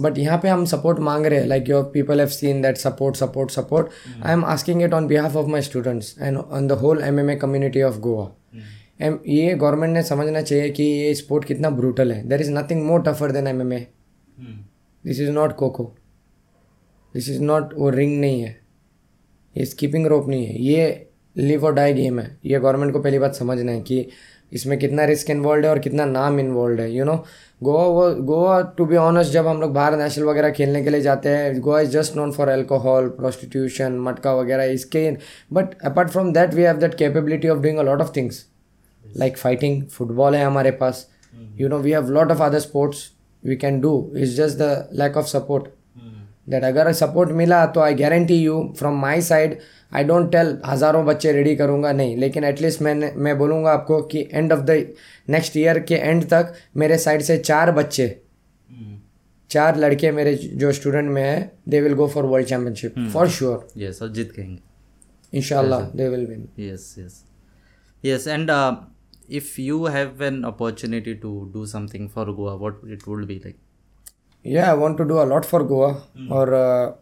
but 0.00 0.18
यहाँ 0.18 0.38
पे 0.38 0.48
हम 0.48 0.64
सपोर्ट 0.66 0.98
मांग 1.00 1.26
रहे 1.26 1.40
हैं 1.40 1.46
like 1.46 1.68
your 1.68 1.82
people 1.94 2.20
have 2.20 2.28
seen 2.28 2.62
that 2.62 2.76
support 2.76 3.16
support 3.16 3.50
support 3.50 3.88
I 4.24 4.32
am 4.32 4.44
asking 4.44 4.82
it 4.82 4.94
on 4.94 5.06
behalf 5.06 5.36
of 5.36 5.46
my 5.46 5.62
students 5.62 6.14
and 6.20 6.38
on 6.38 6.66
the 6.66 6.72
whole 6.82 7.02
M 7.04 7.20
M 7.20 7.30
A 7.30 7.36
community 7.36 7.82
of 7.82 7.98
Goa 7.98 8.30
um 9.04 9.18
ये 9.28 9.54
government 9.54 9.92
ने 9.94 10.02
समझना 10.02 10.42
चाहिए 10.42 10.70
कि 10.70 10.82
ये 10.82 11.14
sport 11.14 11.44
कितना 11.44 11.70
brutal 11.70 12.12
है. 12.12 12.22
There 12.28 12.40
is 12.40 12.52
nothing 12.52 12.82
more 12.86 13.02
tougher 13.02 13.32
than 13.32 13.46
M 13.46 13.60
M 13.60 13.72
A 13.72 13.86
this 15.04 15.20
is 15.20 15.30
not 15.30 15.56
kho kho 15.56 15.92
this 17.14 17.28
is 17.30 17.42
not 17.42 17.74
वो 17.78 17.90
ring 17.90 18.20
नहीं 18.20 18.40
है. 18.42 18.56
ये 19.56 19.64
स्कीपिंग 19.64 20.06
रोप 20.06 20.28
नहीं 20.28 20.46
है. 20.46 20.60
ये 20.62 21.10
लिव 21.36 21.64
और 21.66 21.74
डाई 21.74 21.92
गेम 21.94 22.18
है. 22.20 22.38
ये 22.44 22.58
गवर्नमेंट 22.60 22.92
को 22.92 23.00
पहली 23.00 23.18
बात 23.18 23.34
समझना 23.34 23.72
है 23.72 23.80
कि 23.82 24.06
इसमें 24.52 24.78
कितना 24.78 25.04
रिस्क 25.04 25.30
इन्वॉल्व 25.30 25.64
है 25.64 25.70
और 25.70 25.78
कितना 25.78 26.04
नाम 26.04 26.38
इन्वॉल्व 26.40 26.80
है 26.80 26.90
यू 26.92 27.04
नो 27.04 27.16
गोवा 27.62 27.84
वो 27.86 28.14
गोवा 28.24 28.60
टू 28.76 28.84
बी 28.86 28.96
ऑनेस्ट 28.96 29.32
जब 29.32 29.46
हम 29.46 29.60
लोग 29.60 29.72
बाहर 29.74 29.96
नेशनल 29.98 30.24
वगैरह 30.24 30.50
खेलने 30.50 30.82
के 30.84 30.90
लिए 30.90 31.00
जाते 31.00 31.28
हैं 31.28 31.60
Goa 31.60 31.80
is 31.80 31.90
just 31.90 32.16
known 32.16 32.32
for 32.32 32.50
alcohol 32.50 33.08
prostitution 33.16 33.98
matka 34.00 34.34
वगैरह 34.34 34.72
इसके 34.72 35.10
but 35.52 35.74
apart 35.84 36.10
from 36.10 36.32
that 36.32 36.54
we 36.54 36.62
have 36.62 36.76
that 36.76 36.94
capability 36.94 37.48
of 37.48 37.58
doing 37.58 37.78
a 37.78 37.82
lot 37.82 38.00
of 38.00 38.12
things 38.16 38.44
like 39.16 39.36
fighting 39.38 39.82
football 39.86 40.34
है 40.34 40.44
हमारे 40.44 40.70
पास. 40.82 41.06
You 41.60 41.68
know 41.68 41.78
we 41.78 41.90
have 41.90 42.10
lot 42.10 42.30
of 42.30 42.42
other 42.42 42.58
sports 42.60 43.10
we 43.42 43.56
can 43.56 43.80
do 43.80 43.92
is 44.16 44.36
just 44.36 44.58
the 44.58 44.88
lack 45.00 45.16
of 45.16 45.26
support 45.28 45.68
that 46.50 46.64
अगर 46.64 46.92
support 46.92 47.30
मिला 47.32 47.64
तो 47.74 47.80
I 47.80 47.94
guarantee 47.94 48.42
you 48.42 48.62
from 48.78 49.00
my 49.00 49.20
side 49.22 49.58
I 49.92 50.04
don't 50.04 50.30
tell 50.32 50.58
हज़ारों 50.66 51.04
बच्चे 51.06 51.32
ready 51.32 51.54
करूँगा 51.56 51.92
नहीं. 51.92 52.16
लेकिन 52.16 52.44
एटलीस्ट 52.44 52.82
मैंने 52.82 53.12
मैं 53.16 53.36
बोलूँगा 53.38 53.72
आपको 53.72 54.00
कि 54.12 54.28
end 54.32 54.52
of 54.52 54.60
the 54.60 54.70
next 55.30 55.56
year 55.56 55.78
के 55.88 55.94
एंड 55.94 56.24
तक 56.30 56.52
मेरे 56.76 56.98
साइड 56.98 57.22
से 57.22 57.38
चार 57.38 57.72
बच्चे 57.72 58.08
चार 59.50 59.76
लड़के 59.78 60.10
मेरे 60.12 60.34
जो 60.34 60.72
स्टूडेंट 60.72 61.10
में 61.10 61.22
है 61.22 61.52
they 61.68 61.80
will 61.80 61.92
go 61.94 62.06
for 62.08 62.24
world 62.26 62.46
championship 62.48 62.94
for 63.12 63.28
sure 63.30 63.68
yes 63.76 64.02
और 64.02 64.12
जीत 64.12 64.32
कहेंगे. 64.32 64.58
इंशाल्लाह 65.32 65.88
they 65.96 66.08
will 66.08 66.26
win 66.26 66.48
yes 66.58 66.88
yes. 66.98 67.20
Yes 68.04 68.26
and 68.36 68.50
uh, 68.50 68.72
if 69.29 69.57
you 69.59 69.85
have 69.85 70.21
an 70.21 70.43
opportunity 70.45 71.15
to 71.25 71.49
do 71.53 71.65
something 71.65 72.07
for 72.09 72.25
goa 72.37 72.55
what 72.57 72.85
it 72.97 73.05
would 73.07 73.27
be 73.33 73.39
like 73.47 73.59
Yeah, 74.45 74.71
I 74.71 74.73
want 74.73 74.97
to 74.97 75.05
do 75.05 75.19
a 75.21 75.25
lot 75.25 75.45
for 75.45 75.63
Goa. 75.63 76.01
Or 76.31 76.53
uh, 76.55 76.93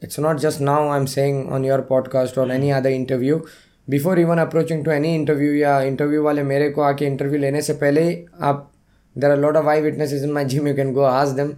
it's 0.00 0.18
not 0.18 0.38
just 0.38 0.60
now 0.60 0.90
I'm 0.90 1.06
saying 1.06 1.50
on 1.52 1.64
your 1.64 1.82
podcast 1.82 2.36
or 2.36 2.50
any 2.50 2.72
other 2.72 2.88
interview. 2.88 3.40
Before 3.88 4.18
even 4.18 4.38
approaching 4.38 4.84
to 4.84 4.92
any 4.94 5.14
interview 5.14 5.52
या 5.52 5.80
interview 5.88 6.22
वाले 6.24 6.42
मेरे 6.42 6.68
को 6.70 6.82
आके 6.82 7.06
interview 7.06 7.40
लेने 7.40 7.62
से 7.62 7.72
पहले 7.82 8.02
ही 8.08 8.14
आप 8.50 8.70
there 9.16 9.30
are 9.30 9.38
a 9.38 9.42
lot 9.46 9.56
of 9.56 9.66
eye 9.66 9.80
witnesses 9.80 10.22
in 10.22 10.32
my 10.32 10.44
gym 10.44 10.66
you 10.66 10.74
can 10.74 10.92
go 11.00 11.06
ask 11.06 11.34
them 11.40 11.52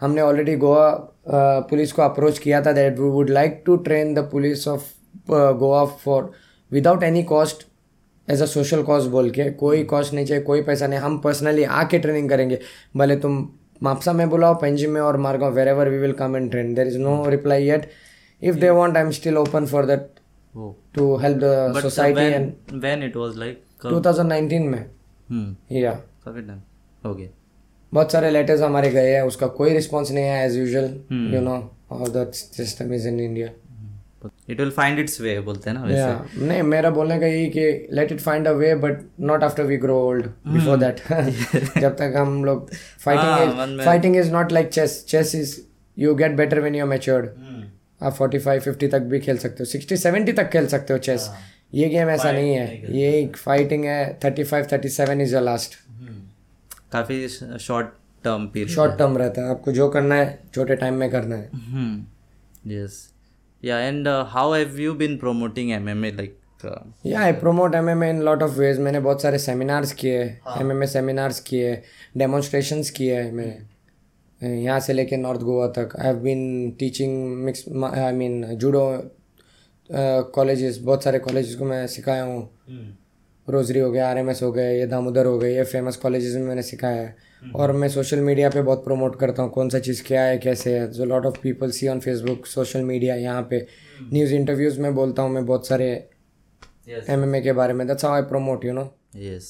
हमने 0.00 0.20
ऑलरेडी 0.20 0.56
गोवा 0.66 0.88
पुलिस 1.70 1.92
को 1.92 2.02
अप्रोच 2.02 2.38
किया 2.38 2.60
था 2.62 2.72
that 2.72 2.98
we 2.98 3.08
would 3.10 3.30
like 3.30 3.62
to 3.66 3.76
train 3.86 4.12
the 4.14 4.28
police 4.32 4.66
of 4.68 4.92
Goa 5.30 5.84
for 6.04 6.30
without 6.72 7.02
any 7.02 7.22
cost 7.32 7.66
as 8.29 8.41
a 8.41 8.45
social 8.45 8.83
cause 8.83 9.07
बोल 9.07 9.29
के 9.29 9.49
कोई 9.51 9.83
cost 9.83 10.13
नहीं 10.13 10.25
चाहिए 10.25 10.43
कोई 10.43 10.61
पैसा 10.61 10.87
नहीं 10.87 10.99
हम 10.99 11.17
पर्सनली 11.17 11.63
आके 11.63 11.99
ट्रेनिंग 11.99 12.29
करेंगे। 12.29 12.59
भले 12.97 13.15
तुम 13.15 13.49
मापसा 13.83 14.13
में 14.13 14.29
बुलाओ 14.29 14.53
पेंजी 14.53 14.87
में 14.87 15.01
और 15.01 15.17
Margao 15.17 15.53
wherever 15.67 15.89
we 15.89 15.97
will 15.97 16.13
come 16.13 16.35
and 16.35 16.51
train 16.51 16.73
there 16.73 16.87
is 16.87 16.97
no 16.97 17.29
reply 17.29 17.63
yet 17.63 17.89
if 18.43 18.55
they 18.55 18.69
want 18.69 18.97
I 18.97 19.03
am 19.03 19.11
still 19.11 19.37
open 19.37 19.65
for 19.65 19.85
that 19.85 20.07
to 20.95 21.17
help 21.17 21.37
the 21.37 21.79
society 21.81 22.21
when 22.21 22.85
and 22.85 23.11
it 23.11 23.17
was 23.17 23.35
like 23.35 23.55
कब 23.81 24.03
2019 24.03 24.59
में। 24.59 24.85
Hmm. 25.31 25.77
या 25.77 25.91
काफ़ी 26.25 26.61
हो 27.05 27.15
गया 27.15 27.29
बहुत 27.93 28.11
सारे 28.11 28.31
letters 28.31 28.61
हमारे 28.61 28.89
गए 28.89 29.13
हैं 29.13 29.21
उसका 29.21 29.47
कोई 29.47 29.73
रिस्पॉन्स 29.73 30.11
नहीं 30.11 30.23
है 30.23 30.45
as 30.45 30.57
usual 30.57 30.83
you 31.11 31.41
know 31.41 31.55
how 31.89 32.05
that 32.07 32.33
system 32.33 32.93
is 32.93 33.07
in 33.07 33.19
India 33.19 33.49
it 34.51 34.59
will 34.59 34.71
find 34.71 34.99
its 34.99 35.21
way 35.21 35.39
बोलते 35.39 35.69
हैं 35.69 35.77
ना 35.77 35.83
वैसे। 35.83 35.99
या 35.99 36.25
नहीं 36.37 36.63
मेरा 36.63 36.89
बोलने 36.89 37.19
का 37.19 37.25
यही 37.25 37.49
कि 37.49 37.87
let 37.93 38.11
it 38.11 38.19
find 38.19 38.47
a 38.47 38.51
way 38.51 38.75
but 38.75 38.97
not 39.19 39.43
after 39.43 39.63
we 39.63 39.77
grow 39.77 40.01
old 40.01 40.25
before 40.25 40.77
that 40.77 41.01
जब 41.77 41.95
तक 41.95 42.13
हम 42.17 42.45
लोग 42.45 42.71
फाइटिंग 42.99 43.57
में- 43.69 43.85
fighting 43.85 44.15
is 44.17 44.31
not 44.31 44.51
like 44.51 44.67
chess 44.67 45.05
chess 45.07 45.35
is 45.35 45.59
you 45.99 46.15
get 46.15 46.31
better 46.31 46.59
when 46.59 46.75
you 46.75 46.81
are 46.81 46.87
matured 46.87 47.27
आप 48.03 48.17
45 48.17 48.67
50 48.67 48.91
तक 48.91 48.99
भी 48.99 49.19
खेल 49.19 49.37
सकते 49.37 49.63
हो। 49.63 49.79
60 49.79 49.97
70 50.05 50.37
तक 50.37 50.49
खेल 50.49 50.67
सकते 50.67 50.93
हो 50.93 50.99
चेस 50.99 51.25
हाँ। 51.29 51.37
ये 51.73 51.89
गेम 51.89 52.09
ऐसा 52.09 52.31
नहीं 52.31 52.53
है। 52.55 52.97
ये 52.97 53.19
एक 53.19 53.37
फाइटिंग 53.37 53.85
है। 53.85 54.19
35 54.19 54.67
37 54.73 55.21
इज़ 55.21 55.33
योर 55.33 55.43
लास्ट। 55.43 55.73
काफ़ी 56.91 57.27
short 57.59 57.87
term 58.23 58.47
period 58.47 58.69
short 58.69 58.97
term 58.97 59.17
रहता 59.17 59.41
है। 59.41 59.49
आपको 59.49 59.71
जो 59.71 59.89
करना 59.89 60.15
है 60.15 60.39
छोटे 60.55 60.75
टाइम 60.75 60.93
में 60.93 61.11
करना 61.11 61.35
है। 61.35 61.49
Hmm. 61.49 62.11
Yeah, 63.63 63.77
and 63.87 64.07
uh, 64.07 64.25
how 64.25 64.53
have 64.53 64.79
you 64.79 64.95
been 64.95 65.19
promoting 65.19 65.67
MMA? 65.69 66.09
Like, 66.19 66.37
uh, 66.65 66.79
या 67.05 67.19
I 67.21 67.31
promote 67.41 67.75
M 67.75 67.89
M 67.89 68.03
A 68.03 68.09
in 68.09 68.21
lot 68.21 68.43
of 68.43 68.57
ways 68.59 68.79
मैंने 68.79 68.99
बहुत 68.99 69.21
सारे 69.21 69.37
सेमिनार्स 69.39 69.91
किए 69.99 70.21
एम 70.59 70.71
एम 70.71 70.83
ए 70.83 70.87
सेमिनार्स 70.87 71.39
किए 71.49 71.73
डेमोन्स्ट्रेशन 72.17 72.81
किए 72.97 73.15
हैं 73.15 73.31
मैंने। 73.31 74.61
यहाँ 74.63 74.79
से 74.79 74.93
लेके 74.93 75.17
नॉर्थ 75.17 75.41
गोवा 75.41 75.67
तक। 75.77 75.95
I 75.99 76.07
have 76.07 76.15
been 76.23 76.71
teaching 76.79 77.13
mix 77.45 77.63
I 77.83 78.13
mean 78.13 78.43
judo 78.55 78.81
college 80.35 80.77
बहुत 80.83 81.03
सारे 81.03 81.19
कॉलेज 81.19 81.53
को 81.55 81.65
मैं 81.65 81.85
सिखाया 81.87 82.23
हूँ। 82.23 82.41
रोजरी 83.47 83.79
हो 83.79 83.91
गया 83.91 84.09
आर 84.09 84.17
एम 84.17 84.29
एस 84.29 84.41
हो 84.43 84.51
गए 84.51 84.77
ये 84.79 84.85
दामोदर 84.87 85.25
हो 85.25 85.37
गए 85.39 85.55
ये 85.55 85.63
फ़ेमस 85.63 85.95
कॉलेजेस 85.97 86.35
में 86.35 86.43
मैंने 86.43 86.61
सिखाया 86.63 87.01
है। 87.01 87.15
और 87.55 87.71
मैं 87.71 87.87
सोशल 87.89 88.19
मीडिया 88.19 88.49
पे 88.49 88.61
बहुत 88.61 88.83
प्रमोट 88.85 89.19
करता 89.19 89.43
हूँ 89.43 89.51
कौन 89.51 89.69
सा 89.69 89.79
चीज़ 89.79 90.03
क्या 90.07 90.23
है 90.23 90.37
कैसे 90.37 90.77
है। 90.79 90.91
जो 90.91 91.05
lot 91.05 91.25
of 91.25 91.39
people 91.43 91.71
see 91.71 91.87
on 91.87 91.99
Facebook 91.99 92.45
social 92.45 92.81
media 92.81 93.15
यहाँ 93.15 93.41
पे। 93.49 93.65
न्यूज़ 94.13 94.33
इंटरव्यूज़ 94.33 94.79
में 94.81 94.93
बोलता 94.95 95.21
हूँ 95.21 95.31
मैं 95.31 95.45
बहुत 95.45 95.67
सारे 95.67 95.89
एम 96.89 97.23
एम 97.23 97.35
ए 97.35 97.41
के 97.41 97.53
बारे 97.53 97.73
में 97.73 97.87
that's 97.87 98.05
how 98.05 98.13
I 98.13 98.21
promote 98.33 98.65
you 98.65 98.73
know 98.73 98.91
Yes. 99.21 99.47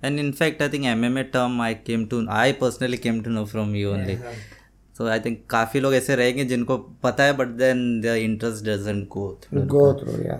And 0.00 0.20
in 0.20 0.32
fact, 0.32 0.62
I 0.62 0.68
think 0.68 0.84
MMA 0.84 1.22
term 1.32 1.60
I 1.60 1.74
came 1.74 2.06
to, 2.08 2.26
I 2.30 2.52
personally 2.52 2.98
came 2.98 3.22
to 3.24 3.30
know 3.30 3.44
from 3.46 3.74
you 3.74 3.90
only. 3.90 4.14
So 4.94 5.08
I 5.08 5.18
think 5.18 5.38
काफ़ी 5.50 5.80
लोग 5.80 5.94
ऐसे 5.94 6.16
रहेंगे 6.16 6.44
जिनको 6.44 6.76
पता 7.02 7.24
है 7.24 7.32
but 7.36 7.48
then 7.58 8.00
the 8.00 8.14
interest 8.20 8.64
doesn't 8.64 9.08
go 9.08 9.26
through 9.42 9.62
go 9.74 9.82
through 9.94 10.22
या 10.22 10.36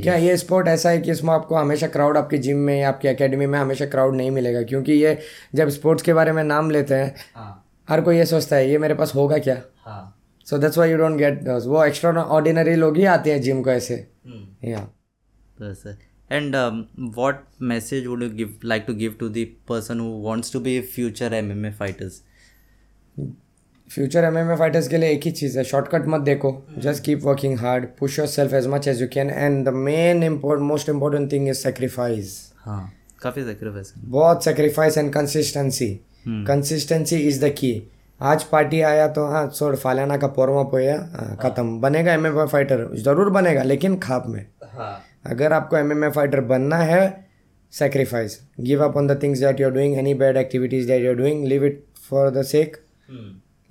क्या 0.00 0.14
ये 0.14 0.36
स्पोर्ट 0.36 0.68
ऐसा 0.68 0.90
है 0.90 1.00
कि 1.00 1.10
इसमें 1.10 1.34
आपको 1.34 1.54
हमेशा 1.54 1.86
क्राउड 1.86 2.16
आपकी 2.16 2.38
जिम 2.38 2.56
में 2.56 2.80
या 2.80 2.88
आपकी 2.88 3.08
एकेडमी 3.08 3.46
में 3.46 3.58
हमेशा 3.58 3.86
क्राउड 3.86 4.14
नहीं 4.14 4.30
मिलेगा? 4.30 4.62
क्योंकि 4.62 4.92
ये 4.92 5.18
जब 5.54 5.68
स्पोर्ट्स 5.68 6.02
के 6.02 6.14
बारे 6.14 6.32
में 6.32 6.44
नाम 6.44 6.70
लेते 6.70 6.94
हैं 6.94 7.16
हाँ। 7.34 7.74
हर 7.88 8.00
कोई 8.00 8.16
ये 8.16 8.26
सोचता 8.26 8.56
है 8.56 8.70
ये 8.70 8.78
मेरे 8.78 8.94
पास 8.94 9.14
होगा 9.14 9.38
क्या? 9.38 9.62
हाँ। 9.84 10.18
So 10.46 10.58
that's 10.58 10.78
why 10.78 10.90
you 10.90 10.96
don't 10.96 11.16
get 11.16 11.48
वो 11.48 11.84
एक्स्ट्रा 11.84 12.12
ऑर्डिनरी 12.12 12.74
लोग 12.74 12.96
ही 12.96 13.04
आते 13.04 13.32
हैं 13.32 13.42
जिम 13.42 13.62
को 13.62 13.70
ऐसे. 13.70 14.08
या 14.64 14.88
message 17.62 18.06
would 18.06 18.22
you 18.22 18.30
give 18.36 18.50
like 18.64 18.86
to 18.86 18.94
give 18.94 19.18
to 19.18 19.28
the 19.34 19.44
person 19.70 19.98
who 19.98 20.22
wants 20.26 20.50
to 20.50 20.60
be 20.60 20.82
future 20.96 21.28
MMA 21.28 21.72
fighters? 21.80 22.14
Future 23.94 24.24
M 24.24 24.36
M 24.38 24.54
fighters 24.56 24.88
के 24.88 24.96
लिए 24.96 25.10
एक 25.10 25.24
ही 25.24 25.30
चीज़ 25.30 25.58
है 25.58 25.64
शॉर्टकट 25.64 26.06
मत 26.08 26.20
देखो 26.20 26.50
just 26.78 27.04
keep 27.04 27.24
working 27.24 27.58
hard 27.58 27.86
push 27.98 28.18
yourself 28.28 28.54
as 28.54 28.66
much 28.66 28.88
as 28.88 29.00
you 29.02 29.08
can 29.12 29.30
and 29.30 29.64
the 29.64 29.72
main 29.78 30.28
most 30.62 30.88
important 30.88 31.32
thing 31.32 31.48
is 31.48 31.56
sacrifice 31.56 32.30
हाँ। 32.58 32.92
काफ़ी 33.22 33.44
सेक्रीफाइस 33.44 33.92
बहुत 33.98 34.44
sacrifice 34.44 34.98
and 34.98 35.12
consistency 35.12 35.88
consistency 36.28 37.16
is 37.18 37.44
the 37.44 37.50
key 37.50 37.72
आज 38.20 38.44
पार्टी 38.44 38.80
आया 38.80 39.06
तो 39.08 39.26
हाँ 39.26 39.46
छोड़ 39.48 39.74
फालाना 39.76 40.16
का 40.16 40.26
पोरमा 40.28 40.62
पोया 40.62 40.96
हाँ, 41.12 41.36
खत्म। 41.42 41.78
बनेगा 41.80 42.12
एम 42.12 42.26
एम 42.26 42.44
फाइटर 42.46 42.88
ज़रूर 42.96 43.30
बनेगा 43.30 43.62
लेकिन 43.62 43.98
खाप 43.98 44.24
में। 44.28 44.46
हाँ। 44.72 45.02
अगर 45.26 45.52
आपको 45.52 45.76
एम 45.76 45.92
एम 45.92 46.10
फाइटर 46.10 46.40
बनना 46.46 46.76
है 46.76 47.02
sacrifice 47.72 48.40
give 48.60 48.84
up 48.84 48.96
on 48.96 49.06
the 49.06 49.22
things 49.22 49.40
that 49.40 49.60
you 49.60 49.66
are 49.66 49.72
doing 49.72 49.98
any 49.98 50.14
bad 50.14 50.36
activities 50.36 50.86
that 50.88 51.02
you 51.02 51.10
are 51.10 51.16
doing 51.16 51.44
leave 51.44 51.64
it 51.64 51.84
for 52.10 52.30
the 52.30 52.42
sake 52.46 52.76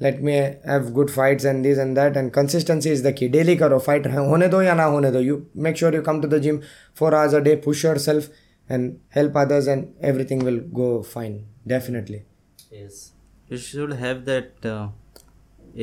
let 0.02 0.20
me 0.22 0.32
have 0.32 0.90
good 0.92 1.10
fights 1.10 1.46
and 1.46 1.64
this 1.64 1.78
and 1.78 1.96
that 1.96 2.18
and 2.18 2.32
consistency 2.32 2.90
is 2.90 3.08
the 3.08 3.12
key 3.14 3.28
daily 3.30 3.56
करो 3.56 3.80
fight 3.80 4.08
होने 4.08 4.48
दो 4.48 4.62
या 4.62 4.74
ना 4.74 4.84
होने 4.84 5.12
दो? 5.12 5.20
You 5.20 5.42
make 5.58 5.78
sure 5.78 5.96
you 5.96 6.02
come 6.02 6.22
to 6.22 6.28
the 6.28 6.38
gym 6.42 6.60
four 6.96 7.14
hours 7.16 7.34
a 7.34 7.40
day 7.40 7.56
push 7.66 7.86
yourself 7.98 8.32
and 8.70 8.94
help 9.16 9.38
others 9.38 9.68
and 9.68 9.86
everything 10.04 10.44
will 10.44 10.60
go 10.72 10.90
fine 11.14 11.44
definitely 11.68 12.22
Yes. 12.74 13.00
You 13.52 13.58
should 13.62 13.94
have 14.02 14.20
that 14.28 14.66
uh, 14.66 14.84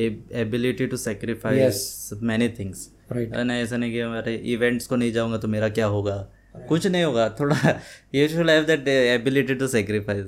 ab- 0.05 0.31
ability 0.43 0.87
to 0.93 0.97
sacrifice 1.01 1.81
many 2.31 2.47
things. 2.59 2.79
Right 3.11 3.35
और 3.35 3.43
नहीं 3.43 3.63
ऐसा 3.63 3.77
नहीं 3.77 3.91
कि 3.91 3.99
हमारे 3.99 4.33
events 4.53 4.87
को 4.87 4.95
नहीं 4.95 5.11
जाऊँगा 5.13 5.37
तो 5.37 5.47
मेरा 5.47 5.69
क्या 5.69 5.85
होगा? 5.85 6.15
कुछ 6.69 6.87
नहीं 6.87 7.03
होगा 7.03 7.27
थोड़ा 7.39 7.79
you 8.15 8.27
should 8.27 8.49
have 8.49 8.63
that 8.63 8.87
ability 8.87 9.55
to 9.55 9.67
sacrifice 9.67 10.25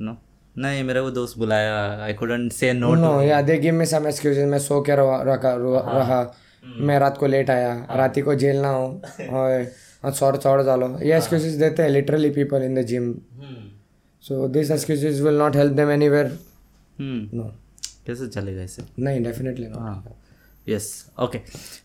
no 0.00 0.16
नहीं 0.58 0.82
मेरा 0.84 1.00
वो 1.02 1.10
दोस्त 1.10 1.38
बुलाया। 1.38 1.74
I 2.04 2.12
couldn't 2.14 2.52
say 2.52 2.72
no 2.72 2.94
no 2.94 3.20
या 3.22 3.40
they 3.42 3.56
give 3.58 3.74
me 3.74 3.86
some 3.86 4.06
excuses 4.08 4.48
मैं 4.48 4.58
सो 4.58 4.80
के 4.88 4.96
रहा 4.96 5.22
रखा 5.32 5.54
रहा 5.58 6.20
मैं 6.88 6.98
रात 6.98 7.16
को 7.18 7.26
लेट 7.26 7.50
आया 7.50 7.72
रात 7.96 8.18
को 8.24 8.34
जेल 8.42 8.56
ना 8.62 8.68
हो। 8.68 8.86
और 10.04 10.12
सौर 10.12 10.36
चौड़ 10.36 10.62
डालो 10.62 10.88
ये 11.02 11.16
एक्सक्यूजेस 11.16 11.54
देते 11.54 11.82
हैं 11.82 11.90
literally 11.90 12.30
people 12.30 12.62
in 12.62 12.74
the 12.74 12.84
gym 12.86 13.12
so 14.24 14.46
this 14.56 14.70
excuses 14.70 15.20
will 15.20 15.38
not 15.38 15.56
help 15.56 15.72
them 15.72 15.90
anywhere 15.90 16.26
hmm. 16.98 17.38
No 17.38 17.52
कैसे 18.06 18.26
चलेगा 18.28 18.62
इसे? 18.62 18.82
नहीं 18.98 19.22
डेफिनेटली 19.24 19.66
नो 19.66 19.78
हाँ। 19.78 20.04
Okay. 21.18 21.38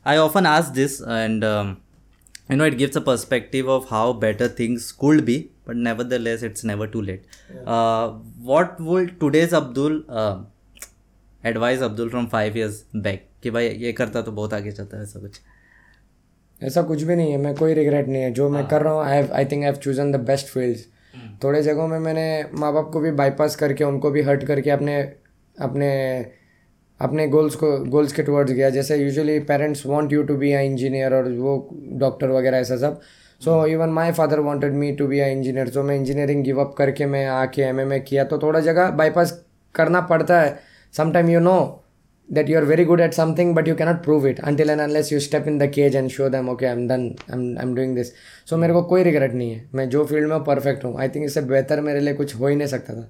I 0.05 0.17
often 0.17 0.45
ask 0.45 0.73
this 0.73 0.95
and 1.13 1.43
um, 1.43 1.69
you 2.49 2.57
know 2.57 2.65
it 2.71 2.75
gives 2.81 2.95
a 2.99 3.01
perspective 3.01 3.69
of 3.75 3.87
how 3.89 4.13
better 4.23 4.47
things 4.59 4.91
could 5.03 5.23
be 5.29 5.37
but 5.67 5.79
nevertheless 5.87 6.43
it's 6.49 6.65
never 6.71 6.87
too 6.95 7.03
late. 7.09 7.23
Uh, 7.65 8.07
what 8.49 8.79
would 8.89 9.13
today's 9.21 9.53
abdul 9.59 9.99
uh, 10.21 10.37
advise 11.43 11.85
abdul 11.89 12.11
from 12.15 12.29
five 12.33 12.59
years 12.61 12.81
back? 13.07 13.25
कि 13.43 13.51
भाई 13.51 13.69
ये 13.85 13.91
करता 13.93 14.21
तो 14.21 14.31
बहुत 14.31 14.53
आगे 14.53 14.71
चलता 14.71 14.97
है 14.97 15.03
ऐसा 15.03 15.19
कुछ। 15.19 15.39
ऐसा 16.61 16.81
कुछ 16.81 17.01
भी 17.03 17.15
नहीं 17.15 17.31
है 17.31 17.37
मैं 17.37 17.53
कोई 17.55 17.73
रिग्रेट 17.73 18.07
नहीं 18.07 18.21
है। 18.21 18.31
जो 18.33 18.49
मैं 18.49 18.67
कर 18.67 18.81
रहा 18.81 18.93
हूँ 18.93 19.03
I 19.03 19.27
I 19.27 19.45
think 19.45 19.63
I 19.63 19.69
have 19.69 19.75
chosen 19.83 20.11
the 20.11 20.15
best 20.29 20.47
fields 20.47 20.85
थोड़े 21.43 21.61
जगहों 21.63 21.87
में 21.87 21.99
मैंने 21.99 22.25
माँ 22.53 22.71
बाप 22.73 22.89
को 22.93 22.99
भी 22.99 23.11
बाईपास 23.19 23.55
करके 23.55 23.83
उनको 23.83 24.11
भी 24.11 24.21
हर्ट 24.21 24.43
करके 24.43 24.69
अपने 24.69 24.99
अपने 25.61 25.91
अपने 26.99 27.27
गोल्स 27.27 27.55
को 27.55 27.77
गोल्स 27.85 28.13
के 28.13 28.23
टुवर्ड्स 28.23 28.53
गया। 28.53 28.69
जैसे 28.69 28.97
usually 28.97 29.39
parents 29.49 29.85
want 29.85 30.13
you 30.13 30.23
to 30.23 30.35
be 30.37 30.51
a 30.53 30.59
engineer 30.61 31.13
और 31.13 31.31
वो 31.31 31.53
डॉक्टर 32.03 32.29
वगैरह 32.29 32.57
ऐसा 32.57 32.77
सब। 32.77 33.01
So 33.41 33.65
even 33.67 33.89
my 33.93 34.11
father 34.11 34.39
wanted 34.41 34.73
me 34.75 34.91
to 34.95 35.07
be 35.07 35.19
a 35.19 35.27
engineer 35.29 35.69
so 35.69 35.83
मैं 35.83 35.95
इंजीनियरिंग 35.95 36.43
गिव 36.43 36.61
अप 36.61 36.75
करके 36.77 37.05
मैं 37.05 37.25
आके 37.27 37.61
एम 37.63 37.79
एम 37.79 37.93
ए 37.93 37.99
किया। 38.07 38.23
तो 38.23 38.37
थोड़ा 38.37 38.59
जगह 38.59 38.89
बाईपास 39.01 39.31
करना 39.75 40.01
पड़ता 40.13 40.39
है। 40.41 40.57
Sometime 40.93 41.29
you 41.29 41.39
know 41.39 41.83
that 42.29 42.49
you're 42.51 42.61
very 42.69 42.83
good 42.87 43.01
at 43.03 43.13
something 43.15 43.51
but 43.57 43.67
you 43.69 43.73
cannot 43.81 43.99
prove 44.05 44.25
it 44.29 44.39
until 44.49 44.71
and 44.71 44.83
unless 44.85 45.11
you 45.11 45.19
step 45.25 45.45
in 45.49 45.59
the 45.59 45.67
cage 45.75 45.93
and 45.99 46.11
show 46.15 46.25
them 46.31 46.49
okay 46.53 46.67
i'm 46.69 46.81
done. 46.87 47.05
I'm 47.35 47.43
i'm 47.61 47.69
doing 47.75 47.93
this. 47.97 48.09
So 48.49 48.57
मेरे 48.63 48.73
को 48.73 48.81
कोई 48.89 49.03
regret 49.03 49.33
नहीं 49.33 49.51
है। 49.51 49.69
मैं 49.75 49.87
जो 49.89 50.03
field 50.05 50.29
में 50.29 50.43
perfect 50.43 50.83
हूँ 50.85 50.99
I 51.01 51.09
think 51.09 51.25
इससे 51.25 51.41
बेहतर 51.51 51.81
मेरे 51.81 51.99
लिए 51.99 52.13
कुछ 52.13 52.35
हो 52.35 52.47
ही 52.47 52.55
नहीं 52.55 52.67
सकता 52.67 52.93
था। 52.93 53.09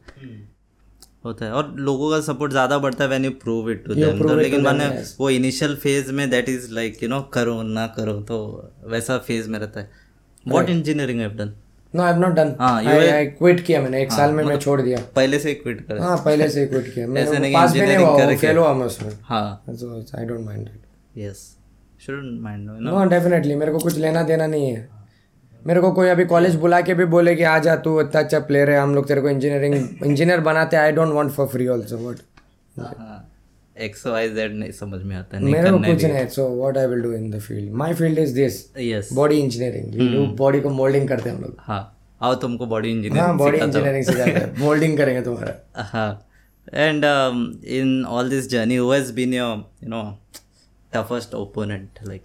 होता 1.25 1.45
है। 1.45 1.51
और 1.51 1.73
लोगों 1.87 2.11
का 2.11 2.19
सपोर्ट 2.31 2.51
ज़्यादा 2.51 2.77
बढ़ता 2.79 3.03
है 3.03 3.09
when 3.09 3.25
you 3.25 3.31
prove 3.43 3.71
it 3.71 3.83
to 3.87 3.95
them 3.95 4.19
prove 4.19 4.31
it 4.31 4.35
to 4.35 4.41
लेकिन 4.41 4.61
मैंने 4.63 4.89
वो 5.19 5.29
इनिशियल 5.29 5.75
फ़ेज़ 5.85 6.11
में 6.11 6.29
that 6.29 6.49
is 6.49 6.71
like 6.73 7.03
you 7.03 7.09
know 7.09 7.21
करो 7.33 7.61
ना 7.63 7.87
करो 7.97 8.13
तो 8.29 8.37
वैसा 8.91 9.17
फ़ेज़ 9.17 9.49
में 9.49 9.59
रहता 9.59 9.79
है। 9.79 10.05
What 10.47 10.69
engineering 10.69 11.19
have 11.19 11.31
done 11.37 11.53
no 11.93 12.03
I 12.03 12.11
have 12.11 12.21
not 12.21 12.33
done 12.35 12.55
हाँ, 12.59 12.83
आई 12.83 13.07
आई 13.07 13.25
क्विट 13.25 13.59
किया 13.65 13.81
मैंने 13.81 14.01
एक 14.01 14.11
साल 14.11 14.31
में 14.31 14.43
मैं 14.43 14.57
छोड़ 14.59 14.81
दिया। 14.81 14.99
पहले 15.15 15.39
से 15.39 15.53
क्विट 15.53 15.81
कर। 15.87 15.99
हाँ 15.99 16.17
पहले 16.25 16.49
से 16.49 16.59
ही 16.59 16.67
क्विट 16.67 16.93
किया। 16.93 17.07
ऐसे 17.21 17.31
मैं 17.31 17.39
नहीं 17.39 17.53
पास 17.53 17.73
भी 17.73 17.81
नहीं 17.81 17.97
हुआ 17.97 18.35
फेल 18.35 18.57
हुआ 18.57 18.73
मैं 18.73 18.85
उसमें। 18.85 19.11
हाँ। 19.23 19.63
So 19.75 20.17
I 20.19 20.25
don't 20.25 20.45
mind 20.45 20.67
it 20.67 21.17
yes 21.17 21.45
shouldn't 22.05 22.41
mind 22.41 22.69
no 22.69 22.79
no 22.89 23.05
definitely 23.09 23.55
मेरे 23.55 23.71
को 23.71 23.79
कुछ 23.79 23.97
लेना 23.97 24.23
देना 24.23 24.47
नहीं 24.47 24.69
है। 24.69 24.87
मेरे 25.67 25.81
को 25.81 25.91
कोई 25.91 26.09
अभी 26.09 26.25
कॉलेज 26.25 26.55
बुला 26.55 26.79
के 26.81 26.93
भी 26.93 27.05
बोले 27.05 27.35
कि 27.35 27.43
आ 27.43 27.57
जा 27.59 27.75
तू 27.85 27.99
इतना 28.01 28.19
अच्छा 28.21 28.39
प्लेयर 28.39 28.69
है 28.71 28.79
हम 28.79 28.95
लोग 28.95 29.07
तेरे 29.07 29.21
को 29.21 29.29
इंजीनियरिंग 29.29 30.05
इंजीनियर 30.05 30.39
बनाते 30.49 30.77
I 30.77 30.91
don't 30.91 31.13
want 31.13 31.31
for 31.31 31.47
free 31.47 31.67
also 31.67 31.97
what 31.97 32.17
X 33.79 34.05
Y 34.07 34.29
Z 34.29 34.53
नहीं 34.53 34.71
समझ 34.73 35.01
में 35.03 35.15
आता 35.15 35.39
नहीं 35.39 35.53
मेरे 35.53 35.71
को 35.71 35.77
कुछ 35.79 36.03
नहीं 36.05 36.27
so 36.29 36.47
what 36.51 36.77
I 36.77 36.87
will 36.87 37.01
do 37.01 37.11
in 37.13 37.29
the 37.31 37.39
field 37.39 37.71
my 37.73 37.93
field 37.93 38.19
is 38.19 38.33
this 38.35 38.63
yes 38.79 39.09
body 39.13 39.39
engineering 39.39 40.35
body 40.37 40.59
को 40.61 40.69
मोल्डिंग 40.71 41.07
करते 41.09 41.29
हैं 41.29 41.35
हम 41.35 41.43
लोग। 41.43 41.55
हाँ। 41.59 41.81
आओ 42.21 42.35
तुमको 42.35 42.65
बॉडी 42.65 42.89
हाँ 42.89 42.97
इंजीनियरिंग 42.97 43.37
बॉडी 43.39 43.57
इंजीनियरिंग 43.57 44.03
से 44.05 44.13
जाते 44.13 44.31
हैं। 44.31 44.57
मोल्डिंग 44.59 44.97
करेंगे 44.97 45.21
तुम्हारा। 45.21 45.83
हाँ। 45.83 46.27
And 46.73 47.05
in 47.75 48.05
all 48.05 48.29
this 48.29 48.49
journey 48.51 48.75
who 48.75 48.91
has 48.91 49.13
been 49.13 49.33
your 49.33 49.57
you 49.83 49.89
know 49.89 50.03
toughest 50.93 51.35
opponent 51.35 51.99
like 52.07 52.23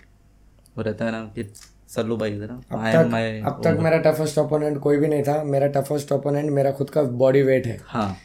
वो 0.76 0.82
रहता 0.82 1.04
है 1.04 1.12
ना 1.12 1.20
कि 1.36 1.44
सल्लू 1.88 2.16
भाई 2.16 2.30
ना। 2.32 2.60
आई 2.76 2.92
एम 2.94 3.10
माय 3.10 3.40
अब 3.40 3.60
तक 3.64 3.78
मेरा 3.82 3.98
टफेस्ट 4.02 4.38
ओपोनेंट 4.38 4.78
कोई 4.80 4.96
भी 4.96 5.08
नहीं 5.08 5.22
था। 5.22 5.42
मेरा 5.44 5.66
टफेस्ट 5.74 6.12
ओपोनेंट 6.12 6.50
मेरा 6.50 6.70
खुद 6.72 6.90
का 6.90 7.02
बॉडी 7.22 7.42
वेट 7.42 7.66
है। 7.66 7.78
हाँ। 7.84 8.16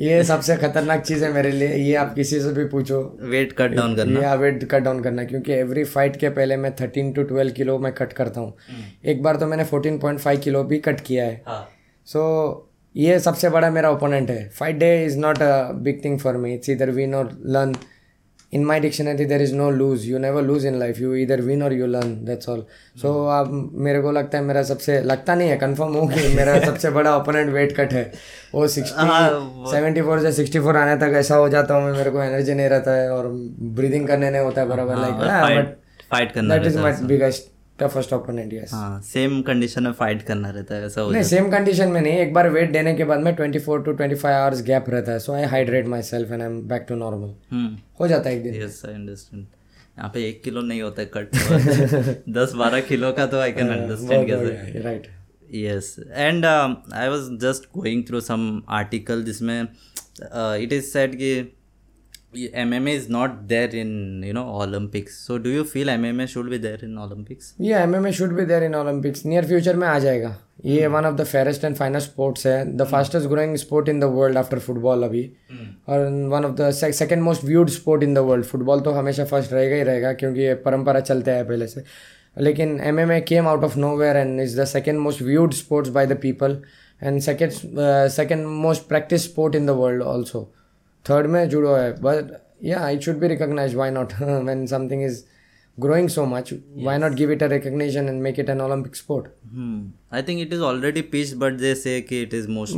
ये 0.00 0.24
सबसे 0.24 0.56
खतरनाक 0.56 1.00
चीज़ 1.00 1.24
है 1.24 1.32
मेरे 1.32 1.50
लिए। 1.50 1.68
ये 1.68 1.94
आप 1.94 2.14
किसी 2.14 2.40
से 2.40 2.52
भी 2.52 2.64
पूछो। 2.64 3.18
वेट 3.20 3.52
कट 3.52 3.70
डाउन 3.70 3.96
करना। 3.96 4.20
या 4.20 4.34
वेट 4.34 4.64
कट 4.64 4.82
डाउन 4.82 5.02
करना 5.02 5.24
क्योंकि 5.24 5.52
एवरी 5.52 5.84
फाइट 5.84 6.16
के 6.16 6.28
पहले 6.28 6.56
मैं 6.56 6.74
थर्टीन 6.76 7.12
टू 7.12 7.22
ट्वेल्व 7.22 7.52
किलो 7.52 7.78
मैं 7.78 7.92
कट 7.92 8.12
करता 8.12 8.40
हूँ। 8.40 8.54
हम्म। 8.70 9.10
एक 9.10 9.22
बार 9.22 9.36
तो 9.36 9.46
मैंने 9.46 9.64
फोर्टीन 9.64 9.98
पॉइंट 9.98 10.18
फाइव 10.20 10.38
किलो 10.38 10.64
भी 10.64 10.78
कट 10.78 11.00
किया 11.00 11.24
है। 11.24 11.42
सो 11.46 11.50
हाँ। 11.50 11.68
So, 12.12 12.72
ये 12.96 13.20
सबसे 13.20 13.48
बड़ा 13.48 13.70
मेरा 13.70 13.90
ओपोनेंट 13.90 14.30
है। 14.30 14.48
Fight 14.48 14.76
day 14.76 15.04
is 15.04 15.18
not 15.18 15.42
a 15.42 15.72
big 15.72 16.04
thing 16.04 16.18
for 16.18 16.36
me 16.36 16.54
it's 16.54 16.68
either 16.68 16.90
win 16.90 17.14
or 17.14 17.42
learn 17.46 17.74
in 18.52 18.64
my 18.64 18.80
dictionary 18.80 19.24
there 19.24 19.42
is 19.42 19.54
no 19.54 19.70
lose 19.70 20.04
you 20.04 20.18
never 20.18 20.42
lose 20.42 20.66
in 20.66 20.78
life 20.78 21.00
you 21.00 21.14
either 21.14 21.40
win 21.40 21.62
or 21.62 21.72
you 21.72 21.86
learn 21.86 22.24
that's 22.24 22.48
all 22.48 22.64
so 23.02 23.26
अब 23.26 23.70
मेरे 23.74 24.00
को 24.00 24.12
लगता 24.12 24.38
है 24.38 24.44
मेरा 24.44 24.62
सबसे 24.62 25.00
लगता 25.02 25.34
नहीं 25.34 25.48
है 25.48 25.56
कंफर्म 25.56 25.92
हो 25.92 26.06
कि 26.06 26.28
मेरा 26.36 26.58
सबसे 26.64 26.90
बड़ा 26.90 27.16
ओपोनेंट 27.16 27.50
वेट 27.50 27.76
कट 27.76 27.92
है। 27.92 28.12
वो 28.54 28.68
सिक्सटी 28.68 29.70
सेवेंटी 29.70 30.02
फोर 30.02 30.20
से 30.20 30.32
सिक्सटी 30.32 30.60
फोर 30.60 30.76
आने 30.76 30.96
तक 30.96 31.14
ऐसा 31.16 31.36
हो 31.36 31.48
जाता 31.48 31.74
हूँ 31.74 31.92
मेरे 31.92 32.10
को 32.10 32.22
एनर्जी 32.22 32.54
नहीं 32.54 32.68
रहता 32.68 32.92
है 32.92 33.10
और 33.10 33.28
ब्रीदिंग 33.60 34.08
करने 34.08 34.30
नहीं 34.30 34.42
होता 34.42 34.60
है 34.60 34.68
बराबर 34.68 34.96
लाइक 34.96 36.32
करना 36.34 36.56
that 36.56 36.66
is 36.66 36.78
my 36.78 36.92
biggest 37.02 37.55
toughest 37.80 38.12
opponent 38.12 38.52
yes 38.54 38.70
same 39.06 39.40
condition 39.42 39.82
में 39.82 39.92
फाइट 39.92 40.22
करना 40.22 40.50
रहता 40.50 40.74
है 40.74 40.86
ऐसा 40.86 41.08
नहीं 41.10 41.22
सेम 41.22 41.50
कंडीशन 41.50 41.88
में 41.88 42.00
नहीं 42.00 42.12
एक 42.18 42.32
बार 42.34 42.48
वेट 42.50 42.72
देने 42.72 42.94
के 42.94 43.04
बाद 43.04 43.20
में 43.20 43.34
24 43.36 43.84
टू 43.84 43.94
25 43.96 44.24
आवर्स 44.26 44.62
गैप 44.62 44.90
रहता 44.90 45.12
है 45.12 45.18
so 45.18 45.32
I 45.32 45.44
hydrate 45.54 45.86
myself 46.02 46.32
and 46.32 46.42
I 46.42 46.48
am 46.48 46.60
back 46.68 46.86
to 46.88 46.94
normal 46.94 47.76
हो 48.00 48.08
जाता 48.08 48.30
है 48.30 48.36
एक 48.36 48.42
दिन। 48.42 48.62
यस 48.62 48.82
आई 48.86 48.94
अंडरस्टैंड 48.94 49.42
यहाँ 49.42 50.10
पे 50.14 50.28
एक 50.28 50.42
किलो 50.42 50.60
नहीं 50.62 50.82
होता 50.82 51.02
है 51.02 51.10
कट 51.16 52.24
दस 52.38 52.52
बारह 52.54 52.80
किलो 52.88 53.12
का 53.12 53.26
तो 53.26 53.40
आई 53.40 53.52
कैन 53.52 53.68
अंडरस्टैंड 53.68 54.26
कैसे 54.26 54.82
right 54.82 55.14
yes 55.50 55.88
and 56.14 56.44
um, 56.44 56.72
i 56.92 57.08
was 57.08 57.30
just 57.40 57.66
going 57.72 58.00
through 58.04 58.20
some 58.20 58.46
article 58.78 59.22
जिसमें 59.22 59.60
इट 59.62 60.72
इज़ 60.72 60.84
is 60.84 60.92
said 60.92 61.14
कि 61.14 61.55
MMA 62.34 62.94
is 62.94 63.08
not 63.08 63.48
there 63.48 63.68
in 63.68 64.22
you 64.22 64.32
know 64.32 64.48
Olympics. 64.62 65.18
So 65.18 65.38
do 65.38 65.50
you 65.50 65.64
feel 65.64 65.88
MMA 65.88 66.28
should 66.28 66.50
be 66.50 66.58
there 66.58 66.78
in 66.82 66.98
Olympics? 66.98 67.54
ये 67.60 67.74
MMA 67.74 68.12
should 68.12 68.32
be 68.36 68.44
there 68.46 68.62
in 68.62 68.74
Olympics 68.74 69.24
near 69.26 69.46
future 69.46 69.76
में 69.76 69.86
आ 69.88 69.98
जाएगा. 69.98 70.36
ये 70.64 70.86
one 70.86 71.04
of 71.06 71.14
the 71.16 71.24
fairest 71.24 71.64
and 71.64 71.76
finest 71.76 72.10
sports 72.10 72.46
है. 72.46 72.76
The 72.76 72.84
fastest 72.90 73.28
growing 73.28 73.56
sport 73.56 73.88
in 73.88 74.00
the 74.00 74.04
world 74.16 74.38
after 74.38 74.58
football 74.58 75.02
अभी. 75.02 75.22
और 75.88 76.04
one 76.32 76.44
of 76.44 76.54
the 76.60 76.70
second 76.72 77.22
most 77.22 77.44
viewed 77.44 77.70
sport 77.70 78.02
in 78.02 78.14
the 78.14 78.18
world 78.28 78.44
football 78.44 78.80
तो 78.80 78.90
हमेशा 78.90 79.24
first 79.24 79.52
रहेगा 79.52 79.76
ही 79.76 79.82
रहेगा 79.82 80.12
क्योंकि 80.12 80.40
ये 80.40 80.54
परंपरा 80.66 81.00
चलते 81.00 81.30
हैं 81.30 81.46
पहले 81.48 81.66
से. 81.66 81.84
लेकिन 82.38 82.80
M 82.84 83.00
M 83.00 83.12
A 83.12 83.20
came 83.28 83.46
out 83.48 83.64
of 83.64 83.78
nowhere 83.96 84.16
and 84.16 84.40
is 84.40 84.60
the 84.60 84.64
second 84.74 84.98
most 84.98 85.22
viewed 85.22 85.52
sports 85.54 85.90
by 85.90 86.06
the 86.06 86.18
people 86.22 86.60
and 87.02 87.20
second 87.20 87.52
second 88.10 88.46
most 88.46 88.88
practice 88.88 89.24
sport 89.24 89.54
in 89.54 89.66
the 89.66 89.70
world 89.80 90.02
also 90.02 90.52
third 91.10 91.26
में 91.26 91.48
जुड़ो 91.48 91.74
है 91.74 91.92
but 91.92 92.36
yeah 92.64 92.88
it 92.88 93.00
should 93.00 93.18
be 93.18 93.28
recognize 93.28 93.74
why 93.74 93.90
not 93.90 94.12
when 94.22 94.66
something 94.66 95.04
is 95.04 95.22
growing 95.80 96.08
so 96.08 96.24
much 96.24 96.54
why 96.76 96.98
not 96.98 97.12
give 97.12 97.32
it 97.32 97.42
a 97.42 97.46
recognition 97.46 98.08
and 98.08 98.22
make 98.22 98.40
it 98.40 98.48
an 98.48 98.60
Olympic 98.60 98.96
sport 98.96 99.24
I 100.14 100.22
think 100.22 100.40
it 100.40 100.52
is 100.52 100.60
already 100.60 101.00
peace 101.00 101.34
but 101.36 101.52
they 101.52 101.74
से 101.74 101.96
it 101.98 102.34
is 102.34 102.48
most 102.48 102.76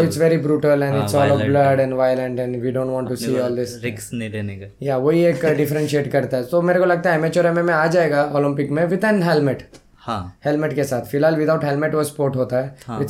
it's 0.00 0.18
very 0.18 0.36
brutal 0.36 0.82
and 0.82 1.02
it's 1.02 1.14
all 1.14 1.42
blood 1.44 1.80
and 1.80 1.92
violent 1.92 2.38
and 2.38 2.62
we 2.62 2.70
don't 2.70 2.90
want 2.90 3.08
to 3.08 3.16
see 3.16 3.34
yeah 4.82 4.96
वही 4.96 5.24
एक 5.24 5.44
differentiate 5.56 6.12
करता 6.12 6.36
है। 6.36 6.44
तो 6.44 6.62
मेरे 6.62 6.80
को 6.80 6.86
लगता 6.86 7.12
है 7.12 7.18
एमएचओ 7.18 7.42
एमएमए 7.42 7.72
आ 7.72 7.86
जाएगा 7.86 8.32
ओलंपिक 8.34 8.70
में 8.70 8.86
विद 8.86 9.04
एन 9.04 9.22
हेलमेट 9.22 9.62
हाँ। 9.96 10.38
हेलमेट 10.44 10.74
के 10.74 10.84
साथ। 10.84 11.02
फ़िलहाल 11.02 11.36
विदाउट 11.36 11.64
हेलमेट 11.64 11.94
वो 11.94 12.04
स्पोर्ट 12.04 12.36
होता 12.36 12.58
है 12.58 12.76
विद 12.90 13.08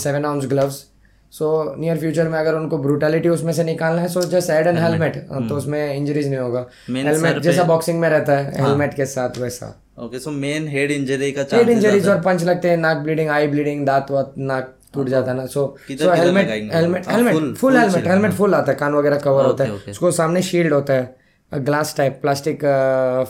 सो 1.33 1.49
नियर 1.79 1.99
फ्यूचर 1.99 2.29
में 2.29 2.39
अगर 2.39 2.55
उनको 2.55 2.79
ब्रूटैलिटी 2.79 3.29
उसमें 3.29 3.53
से 3.53 3.65
निकालना 3.65 4.01
है 4.03 4.09
so 4.09 4.23
just 4.31 4.51
add 4.51 4.67
an 4.67 4.79
helmet 4.79 5.17
तो 5.49 5.57
उसमें 5.57 5.95
इंजरीज 5.95 6.29
नहीं 6.29 6.39
होगा. 6.39 6.67
हेलमेट 6.91 7.39
जैसा 7.43 7.63
बॉक्सिंग 7.65 8.01
में 8.01 8.09
रहता 8.09 8.37
है 8.39 8.63
हेलमेट 8.63 8.95
के 8.95 9.07
साथ 9.07 9.39
वैसा. 9.39 9.75
Okay 9.99 10.19
so 10.19 10.31
main 10.31 10.69
head 10.69 10.91
injury 10.91 11.31
का 11.33 11.45
हेड 11.53 11.69
इंजरीज 11.69 12.09
और 12.09 12.21
पंच 12.23 12.43
लगते 12.45 12.71
हैं 12.71 12.77
नाक 12.79 12.97
ब्लीडिंग 12.99 13.31
आई 13.31 13.47
ब्लीडिंग 13.49 13.87
दांत 13.87 14.11
वात 14.11 14.35
नाक 14.39 14.75
टूट 14.95 15.09
जाता 15.09 15.31
है 15.31 15.37
ना. 15.37 15.47
So 15.47 15.77
so 15.91 16.11
helmet? 16.13 16.49
हेलमेट 16.75 17.07
हाँ, 17.07 17.17
helmet 17.17 17.57
full 17.57 17.77
helmet 17.77 18.07
helmet 18.07 18.33
full 18.35 18.55
आता 18.55 18.73
है 18.73 18.79
कान 18.79 18.95
वगैरह 18.95 19.19
कवर 19.21 19.45
होता 19.47 19.65
है. 19.65 19.71
उसको 19.91 20.11
सामने 20.13 20.43
शील्ड 20.43 20.73
होता 20.73 20.95
है 20.95 21.63
glass 21.65 21.95
type 21.97 22.19
plastic 22.23 22.65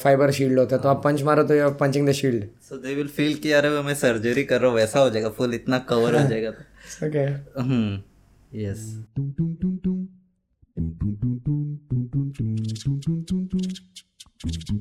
fibre 0.02 0.30
shield 0.32 0.58
होता 0.58 0.76
है. 0.76 0.82
तो 0.82 0.88
आप 0.88 1.02
पंच 1.04 1.22
मारो 1.22 1.42
तो 1.42 1.54
you 1.54 1.68
punching 1.80 2.08
the 2.08 2.12
shield 2.14 2.44
so 2.68 2.76
they 2.78 2.94
will 2.94 3.08
feel 3.16 3.34
कि 3.34 3.52
यार 3.52 3.68
मैं 3.84 3.94
सर्जरी 3.96 4.44
कर 4.44 4.60
रहा 4.60 4.70
हूँ 4.70 4.76
वैसा 4.78 5.00
हो 5.00 5.10
जाएगा 5.10 5.28
फुल 5.38 5.54
इतना 5.54 5.78
कवर 5.88 6.20
हो 6.20 6.28
जाएगा 6.28 6.52
okay 7.04 7.24
hmm 7.60 8.02
yes 8.54 9.04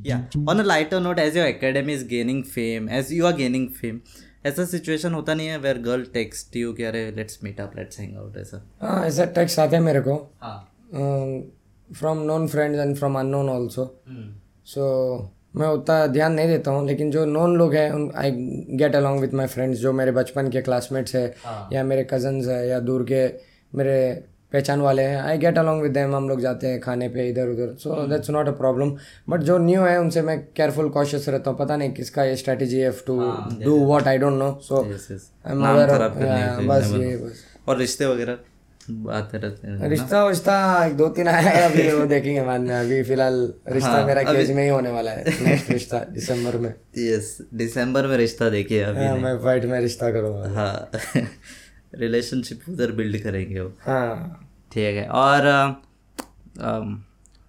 yeah. 0.04 0.22
On 0.48 0.60
a 0.60 0.64
lighter 0.64 1.00
note 1.00 1.20
as 1.20 1.36
your 1.36 1.46
academy 1.46 1.94
is 1.94 2.04
gaining 2.04 2.44
fame 2.44 2.90
as 2.90 3.12
you 3.12 3.26
are 3.26 3.38
gaining 3.38 3.70
fame 3.80 4.00
ऐसा 4.46 4.66
सिचुएशन 4.66 5.14
होता 5.14 5.34
नहीं 5.34 5.48
है 5.48 5.58
वेयर 5.58 5.78
गर्ल 5.78 6.04
टेक्स्ट 6.04 6.56
यू 6.56 6.74
कि 6.74 6.84
अरे 6.84 7.12
let's 7.12 7.40
meet 7.44 7.62
up 7.62 7.72
let's 7.76 8.00
hang 8.00 8.18
out 8.18 8.38
ऐसा? 8.38 8.70
हाँ 8.82 9.06
ऐसा 9.06 9.26
टेक्स्ट 9.26 9.60
आते 9.60 9.76
हैं 9.76 9.84
मेरे 9.84 10.02
को। 10.02 10.36
हाँ। 10.42 10.72
From 11.94 12.18
known 12.18 12.48
friends 12.48 12.80
and 12.80 12.98
from 12.98 13.20
unknown 13.20 13.50
hmm 13.50 14.36
so 14.66 14.84
मैं 15.54 15.68
उतना 15.68 16.06
ध्यान 16.08 16.34
नहीं 16.34 16.48
देता 16.48 16.72
हूँ 16.72 16.86
लेकिन 16.88 17.12
जो 17.12 17.26
नॉन 17.26 17.56
लोग 17.58 17.74
हैं 17.76 17.92
उन 17.92 18.12
I 18.16 18.32
get 18.80 18.96
along 18.96 19.22
with 19.22 19.34
my 19.34 19.48
friends 19.48 19.80
जो 19.80 19.94
मेरे 19.94 20.12
बचपन 20.12 20.50
के 20.50 20.62
क्लासमेट्स 20.62 21.16
है 21.16 21.26
हाँ। 21.46 21.70
या 21.74 21.84
मेरे 21.84 22.08
कजन्स 22.12 22.48
है 22.48 22.68
या 22.68 22.80
दूर 22.80 23.04
के 23.12 23.28
मेरे 23.74 23.96
पहचान 24.54 24.82
वाले 24.82 25.02
हैं 25.02 25.22
I 25.22 25.38
get 25.38 25.58
along 25.58 25.82
with 25.84 25.92
them 25.92 26.16
हम 26.16 26.30
लोग 26.30 26.40
जाते 26.42 26.68
हैं 26.68 26.80
खाने 26.82 27.10
पे 27.10 27.28
इधर 27.30 27.48
उधर 27.50 27.74
so 27.80 28.06
that's 28.08 28.30
not 28.30 28.48
a 28.48 28.52
problem 28.52 28.96
but 29.30 29.42
जो 29.42 29.58
न्यू 29.58 29.82
है 29.82 30.00
उनसे 30.00 30.22
मैं 30.22 30.40
केयरफुल 30.56 30.90
कॉशियस 30.90 31.28
रहता 31.30 31.52
हूँ 31.52 31.60
पता 31.60 31.78
नहीं 31.78 31.92
किसका 31.94 32.24
ये 32.24 32.36
स्ट्रेटेजी 32.36 32.80
है 32.80 32.92
to 33.08 33.20
do 33.64 33.78
what 33.86 34.08
I 34.08 34.18
don't 34.18 34.40
know 34.40 34.52
so 34.64 34.84
बस 34.84 35.08
ये 36.94 37.16
बस। 37.18 37.44
और 37.68 37.78
रिश्ते 37.78 38.06
वगैरह? 38.06 38.38
आते 38.90 39.38
रहते 39.38 39.68
हैं 39.68 39.90
रिश्ता 39.90 40.26
विश्ता 40.26 40.86
एक 40.86 40.96
दो 40.98 41.08
तीन 41.10 41.28
आया 41.28 41.50
है 41.50 41.62
अभी 41.72 41.92
वो 41.92 42.06
देखेंगे 42.06 42.42
बाद 42.42 42.62
में 42.62 42.76
अभी 42.76 43.02
फ़िलहाल 43.04 43.54
रिश्ता 43.70 43.90
हाँ, 43.90 44.06
मेरा 44.06 44.24
केज 44.24 44.52
में 44.52 44.64
ही 44.64 44.70
होने 44.70 44.90
वाला 44.90 45.12
है 45.12 45.24
नेक्स्ट 45.44 45.70
रिश्ता 45.72 46.00
दिसंबर 46.00 46.58
में। 46.58 46.74
यस 46.98 47.38
दिसंबर 47.54 48.08
में 48.08 48.18
रिश्ता 48.18 48.50
देखिए 48.50 48.82
अभी 48.84 49.06
हाँ, 49.06 49.18
मैं 49.18 49.38
फाइट 49.38 49.66
में 49.66 49.80
रिश्ता 49.82 50.12
करूँगा। 50.12 50.50
हाँ 50.50 50.92
रिलेशनशिप 51.96 52.62
उधर 52.70 52.92
बिल्ड 52.92 53.24
करेंगे 53.24 53.60
वो। 53.60 53.74
हाँ। 53.82 54.46
ठीक 54.74 54.96
है 54.96 55.08
और 55.08 55.48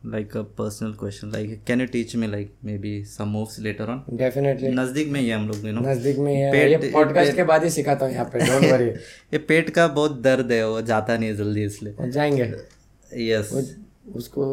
like 0.02 0.36
a 0.36 0.40
personal 0.58 0.92
question 0.92 1.30
like 1.30 1.62
can 1.66 1.80
you 1.80 1.86
teach 1.86 2.14
me 2.16 2.26
like 2.26 2.52
maybe 2.78 2.92
some 3.04 3.28
moves 3.28 3.58
later 3.60 3.90
on 3.90 4.02
definitely 4.16 4.68
नज़दीक 4.68 5.08
में 5.08 5.20
ही 5.20 5.30
हम 5.30 5.46
लोग 5.48 5.66
यू 5.66 5.72
नो 5.72 5.80
नज़दीक 5.80 6.18
में 6.18 6.32
ही 6.34 6.40
है। 6.40 6.50
पेट- 6.52 6.70
ये 6.84 6.90
पॉडकास्ट 6.92 7.34
के 7.36 7.44
बाद 7.44 7.64
ही 7.64 7.70
सिखाता 7.70 8.06
हूँ 8.06 8.12
यहाँ 8.14 8.24
पे 8.32 8.38
डोंट 8.40 8.70
वरी 8.72 8.84
ये 9.32 9.38
पेट 9.48 9.70
का 9.70 9.86
बहुत 9.88 10.20
दर्द 10.22 10.52
है 10.52 10.66
वो 10.68 10.80
जाता 10.82 11.16
नहीं 11.16 11.34
जल्दी 11.36 11.64
इसलिए। 11.64 12.10
जाएँगे। 12.10 12.52
यस 13.30 13.52
उसको 14.16 14.46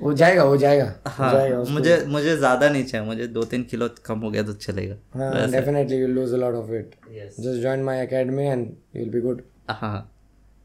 वो 0.00 0.12
जाएगा 0.14 0.44
वो 0.44 0.56
जाएगा। 0.56 0.84
हाँ 1.06 1.32
जाएगा 1.32 1.58
उसको। 1.58 1.72
मुझे 1.74 1.96
मुझे 2.08 2.36
ज़्यादा 2.36 2.68
नहीं 2.68 2.84
चाहिए 2.84 3.06
मुझे 3.06 3.26
दो 3.28 3.42
तीन 3.44 3.62
किलो 3.62 3.88
कम 4.06 4.18
हो 4.20 4.30
गया 4.30 4.42
तो 4.42 4.52
चलेगा 4.52 4.96
हाँ 5.14 5.50
definitely 5.50 5.96
you 5.96 6.06
lose 6.08 6.32
a 6.34 6.36
lot 6.36 6.54
of 6.54 6.70
it 6.72 6.94
just 7.40 7.60
join 7.62 7.82
my 7.82 8.02
academy 8.02 8.44
and 8.44 8.66
you 8.66 9.02
will 9.02 9.10
be 9.10 9.20
good 9.20 9.42
हाँ 9.70 9.96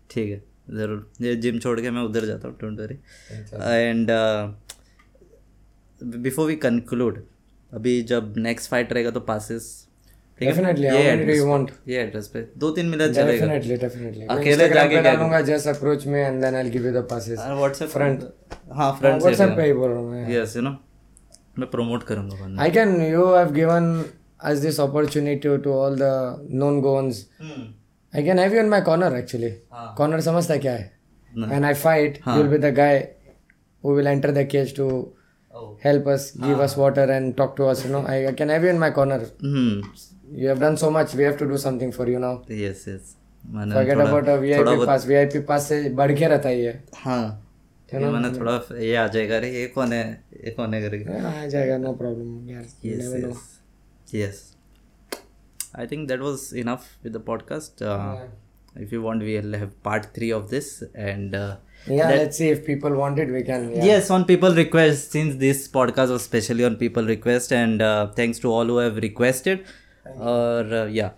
ठीक 0.09 0.29
है। 0.29 0.41
ज़रूर 0.69 1.25
ये 1.25 1.35
जिम 1.35 1.59
छोड़ 1.59 1.79
के 1.81 1.91
मैं 1.91 2.01
उधर 2.03 2.25
जाता 2.25 2.47
हूँ 2.47 2.57
don't 2.61 2.79
worry 2.79 2.97
and 3.89 4.11
before 6.23 6.47
we 6.47 6.55
conclude 6.65 7.23
अभी 7.71 8.01
जब 8.09 8.33
नेक्स्ट 8.37 8.69
फाइट 8.71 8.93
रहेगा 8.93 9.11
तो 9.11 9.19
पासिस 9.29 9.63
डेफिनेटली 10.39 10.87
यू 11.37 11.45
वांट 11.47 11.71
ये 11.87 12.01
एड्रेस 12.01 12.27
पे। 12.33 12.41
दो 12.57 12.69
तीन 12.71 12.85
मिनट 12.85 13.11
चलेगा। 13.13 13.31
डेफिनेटली 13.31 13.75
डेफिनेटली 13.77 14.25
अकेले 14.25 14.67
जाके 14.69 14.89
क्या 14.89 15.01
डालूँगा 15.01 15.41
जस्ट 15.47 15.67
अप्रोच 15.67 16.05
में 16.07 16.19
and 16.21 16.41
then 16.41 16.55
I 16.55 16.63
will 16.63 16.71
give 16.71 16.85
you 16.87 16.91
the 16.93 17.05
passes 17.11 17.39
WhatsApp 17.39 17.89
front 17.89 18.23
हाँ 18.73 18.91
फ्रंट 18.99 19.21
व्हाट्सएप 19.21 19.55
पे 19.57 19.65
ही 19.65 19.73
बोल 19.73 19.89
रहा 19.89 19.99
हूँ 19.99 20.11
मैं। 20.11 20.29
यस 20.35 20.55
यू 20.55 20.61
नो 20.61 20.75
मैं 21.59 21.69
प्रमोट 21.69 22.03
करूँगा 22.03 22.35
बाद। 22.41 22.59
I 22.63 22.69
can, 22.73 22.89
you 23.11 23.23
have 23.33 23.53
given 23.53 23.85
us 24.49 24.59
this 24.65 24.77
opportunity 24.79 25.53
to 25.63 25.71
all 25.75 25.95
the 26.01 26.11
known 26.61 26.75
goons. 26.81 27.21
I 27.41 27.86
I 28.13 28.23
can 28.23 28.39
have 28.39 28.53
you 28.53 28.59
in 28.59 28.69
my 28.69 28.81
corner 28.81 29.15
actually 29.17 29.49
corner 29.97 30.21
समझता 30.21 30.57
क्या 30.57 30.73
है? 30.73 30.91
And 31.33 31.65
I 31.65 31.73
fight 31.73 32.17
you 32.27 32.33
will 32.33 32.47
be 32.47 32.57
the 32.57 32.73
guy 32.75 32.97
who. 33.83 33.95
Will 33.95 34.07
enter 34.07 34.31
the 34.31 34.47
cage 34.51 34.75
to 34.75 34.89
help 35.83 36.07
us 36.09 36.31
give 36.37 36.63
us 36.63 36.77
water 36.77 37.09
and 37.09 37.33
talk 37.35 37.53
to 37.57 37.65
us 37.65 37.85
you 37.85 37.91
know 37.91 38.05
I 38.09 38.31
can 38.33 38.49
have 38.49 38.65
you 38.65 38.69
in 38.69 38.79
my 38.79 38.91
corner 38.91 39.25
you 39.43 40.47
have 40.47 40.59
done 40.59 40.75
so 40.75 40.89
much 40.91 41.15
we 41.15 41.23
have 41.23 41.35
to 41.37 41.45
do 41.45 41.57
something 41.57 41.91
for 41.93 42.09
you 42.09 42.19
now 42.19 42.41
yes 42.51 42.85
yes 42.87 43.15
forget 43.43 43.97
about 43.97 44.29
a 44.29 44.35
VIP 44.35 44.85
pass 44.85 45.07
VIP 45.07 45.39
pass 45.49 45.67
से 45.69 45.89
बढ़ 45.89 46.11
के 46.19 46.27
रहता 46.27 46.49
ही 46.49 46.63
है। 46.63 46.83
हाँ 46.95 47.43
थोड़ा 47.93 48.59
ये 48.77 48.95
आ 48.95 49.07
जाएगा 49.07 49.37
रे 49.39 49.49
ये 49.51 49.65
कौन 49.75 49.93
है? 49.93 50.03
ये 50.45 50.51
करके? 50.51 51.19
आ 51.19 51.45
जाएगा 51.45 51.77
नो 51.77 51.93
प्रॉब्लम 51.93 52.49
यार 52.49 52.65
yes 52.85 54.15
yes 54.15 54.41
i 55.82 55.86
think 55.90 56.08
that 56.12 56.20
was 56.28 56.40
enough 56.64 56.86
with 57.02 57.12
the 57.18 57.20
podcast 57.30 57.82
uh, 57.92 58.14
if 58.84 58.92
you 58.96 59.00
want 59.06 59.22
we'll 59.28 59.54
have 59.62 59.70
part 59.88 60.04
3 60.14 60.30
of 60.38 60.48
this 60.54 60.68
and 61.10 61.34
uh, 61.44 61.50
Yeah, 61.98 62.10
let's 62.18 62.36
see 62.40 62.48
if 62.54 62.58
people 62.66 62.92
want 62.98 63.16
it, 63.22 63.28
we 63.36 63.40
can. 63.46 63.62
Yeah. 63.76 63.84
yes 63.88 64.10
on 64.16 64.24
people 64.28 64.52
request 64.58 65.14
since 65.16 65.32
this 65.40 65.62
podcast 65.76 66.10
was 66.16 66.22
specially 66.28 66.64
on 66.68 66.76
people 66.82 67.04
request 67.14 67.52
and 67.60 67.82
uh, 67.82 68.06
thanks 68.18 68.38
to 68.44 68.52
all 68.56 68.66
who 68.72 68.76
have 68.82 69.00
requested 69.06 69.64
or 70.34 70.60
uh, 70.80 70.84
yeah 70.98 71.10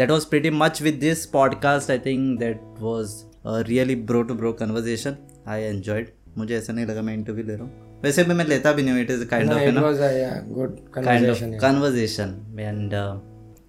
that 0.00 0.10
was 0.16 0.26
pretty 0.34 0.50
much 0.64 0.80
with 0.88 0.98
this 1.06 1.22
podcast 1.38 1.90
i 1.96 1.98
think 2.08 2.38
that 2.44 2.60
was 2.88 3.14
a 3.54 3.64
really 3.72 3.96
bro 4.10 4.22
to 4.30 4.34
bro 4.42 4.52
conversation 4.64 5.16
i 5.46 5.58
enjoyed 5.72 6.12
मुझे 6.38 6.56
ऐसा 6.58 6.72
नहीं 6.72 6.86
लगा 6.86 7.02
मैं 7.08 7.14
interview 7.14 7.44
ले 7.46 7.54
रहा 7.54 7.64
हूँ 7.64 8.00
वैसे 8.04 8.24
भी 8.24 8.34
मैं 8.34 8.44
लेता 8.52 8.72
भी 8.72 8.82
नहीं 8.82 8.94
हूँ 8.94 9.02
it 9.02 9.10
is 9.10 9.24
kind 9.30 9.50
No, 9.50 9.56
of 9.56 9.62
it 9.62 9.66
you 9.66 9.72
know 9.72 9.86
was 9.88 10.00
a 10.00 10.12
yeah, 10.18 10.36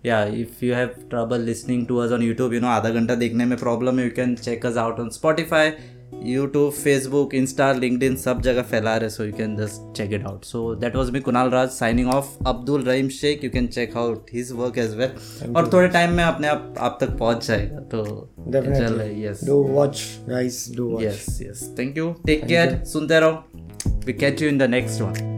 yeah 0.08 0.24
if 0.40 0.64
you 0.64 0.74
have 0.74 0.90
trouble 1.10 1.40
listening 1.42 1.86
to 1.86 1.96
us 1.96 2.12
on 2.12 2.22
YouTube 2.22 2.54
you 2.54 2.60
know 2.60 2.68
आधा 2.68 2.90
घंटा 2.90 3.14
देखने 3.14 3.44
में 3.44 3.56
प्रॉब्लम 3.58 3.98
है 3.98 4.04
you 4.04 4.10
can 4.16 4.34
check 4.34 4.66
us 4.66 4.76
out 4.76 5.00
on 5.00 5.08
Spotify 5.10 5.70
YouTube 6.24 6.72
Facebook 6.72 7.34
Insta 7.34 7.72
LinkedIn 8.02 8.16
सब 8.16 8.40
जगह 8.42 8.62
फैला 8.62 8.96
रहे 8.96 9.10
so 9.10 9.24
you 9.24 9.32
can 9.32 9.56
just 9.56 9.96
check 9.96 10.12
it 10.12 10.24
out 10.26 10.44
so 10.44 10.74
that 10.74 10.96
was 10.96 11.12
me 11.12 11.20
Kunal 11.20 11.50
Raj 11.50 11.68
signing 11.68 12.08
off 12.08 12.26
Abdul 12.46 12.82
Rahim 12.82 13.08
Sheikh 13.08 13.44
you 13.44 13.50
can 13.50 13.66
check 13.66 13.96
out 13.96 14.26
his 14.32 14.52
work 14.52 14.78
as 14.78 14.96
well 14.96 15.54
और 15.56 15.70
थोड़े 15.72 15.88
time 15.88 16.12
में 16.12 16.24
अपने 16.24 16.48
आप 16.48 16.74
आप 16.78 16.98
तक 17.00 17.16
पहुँच 17.18 17.46
जाएगा 17.46 17.80
तो 17.92 18.04
watch 19.62 20.04
do 20.76 21.00
yes 21.02 21.74
thank 21.78 21.98
you 21.98 22.12
take 22.26 22.46
care 22.46 22.84
सुनते 22.84 23.20
रहो. 23.20 23.44
We 24.06 24.12
catch 24.12 24.42
you 24.42 24.48
in 24.48 24.58
the 24.58 24.62
next 24.62 25.02
one 25.02 25.37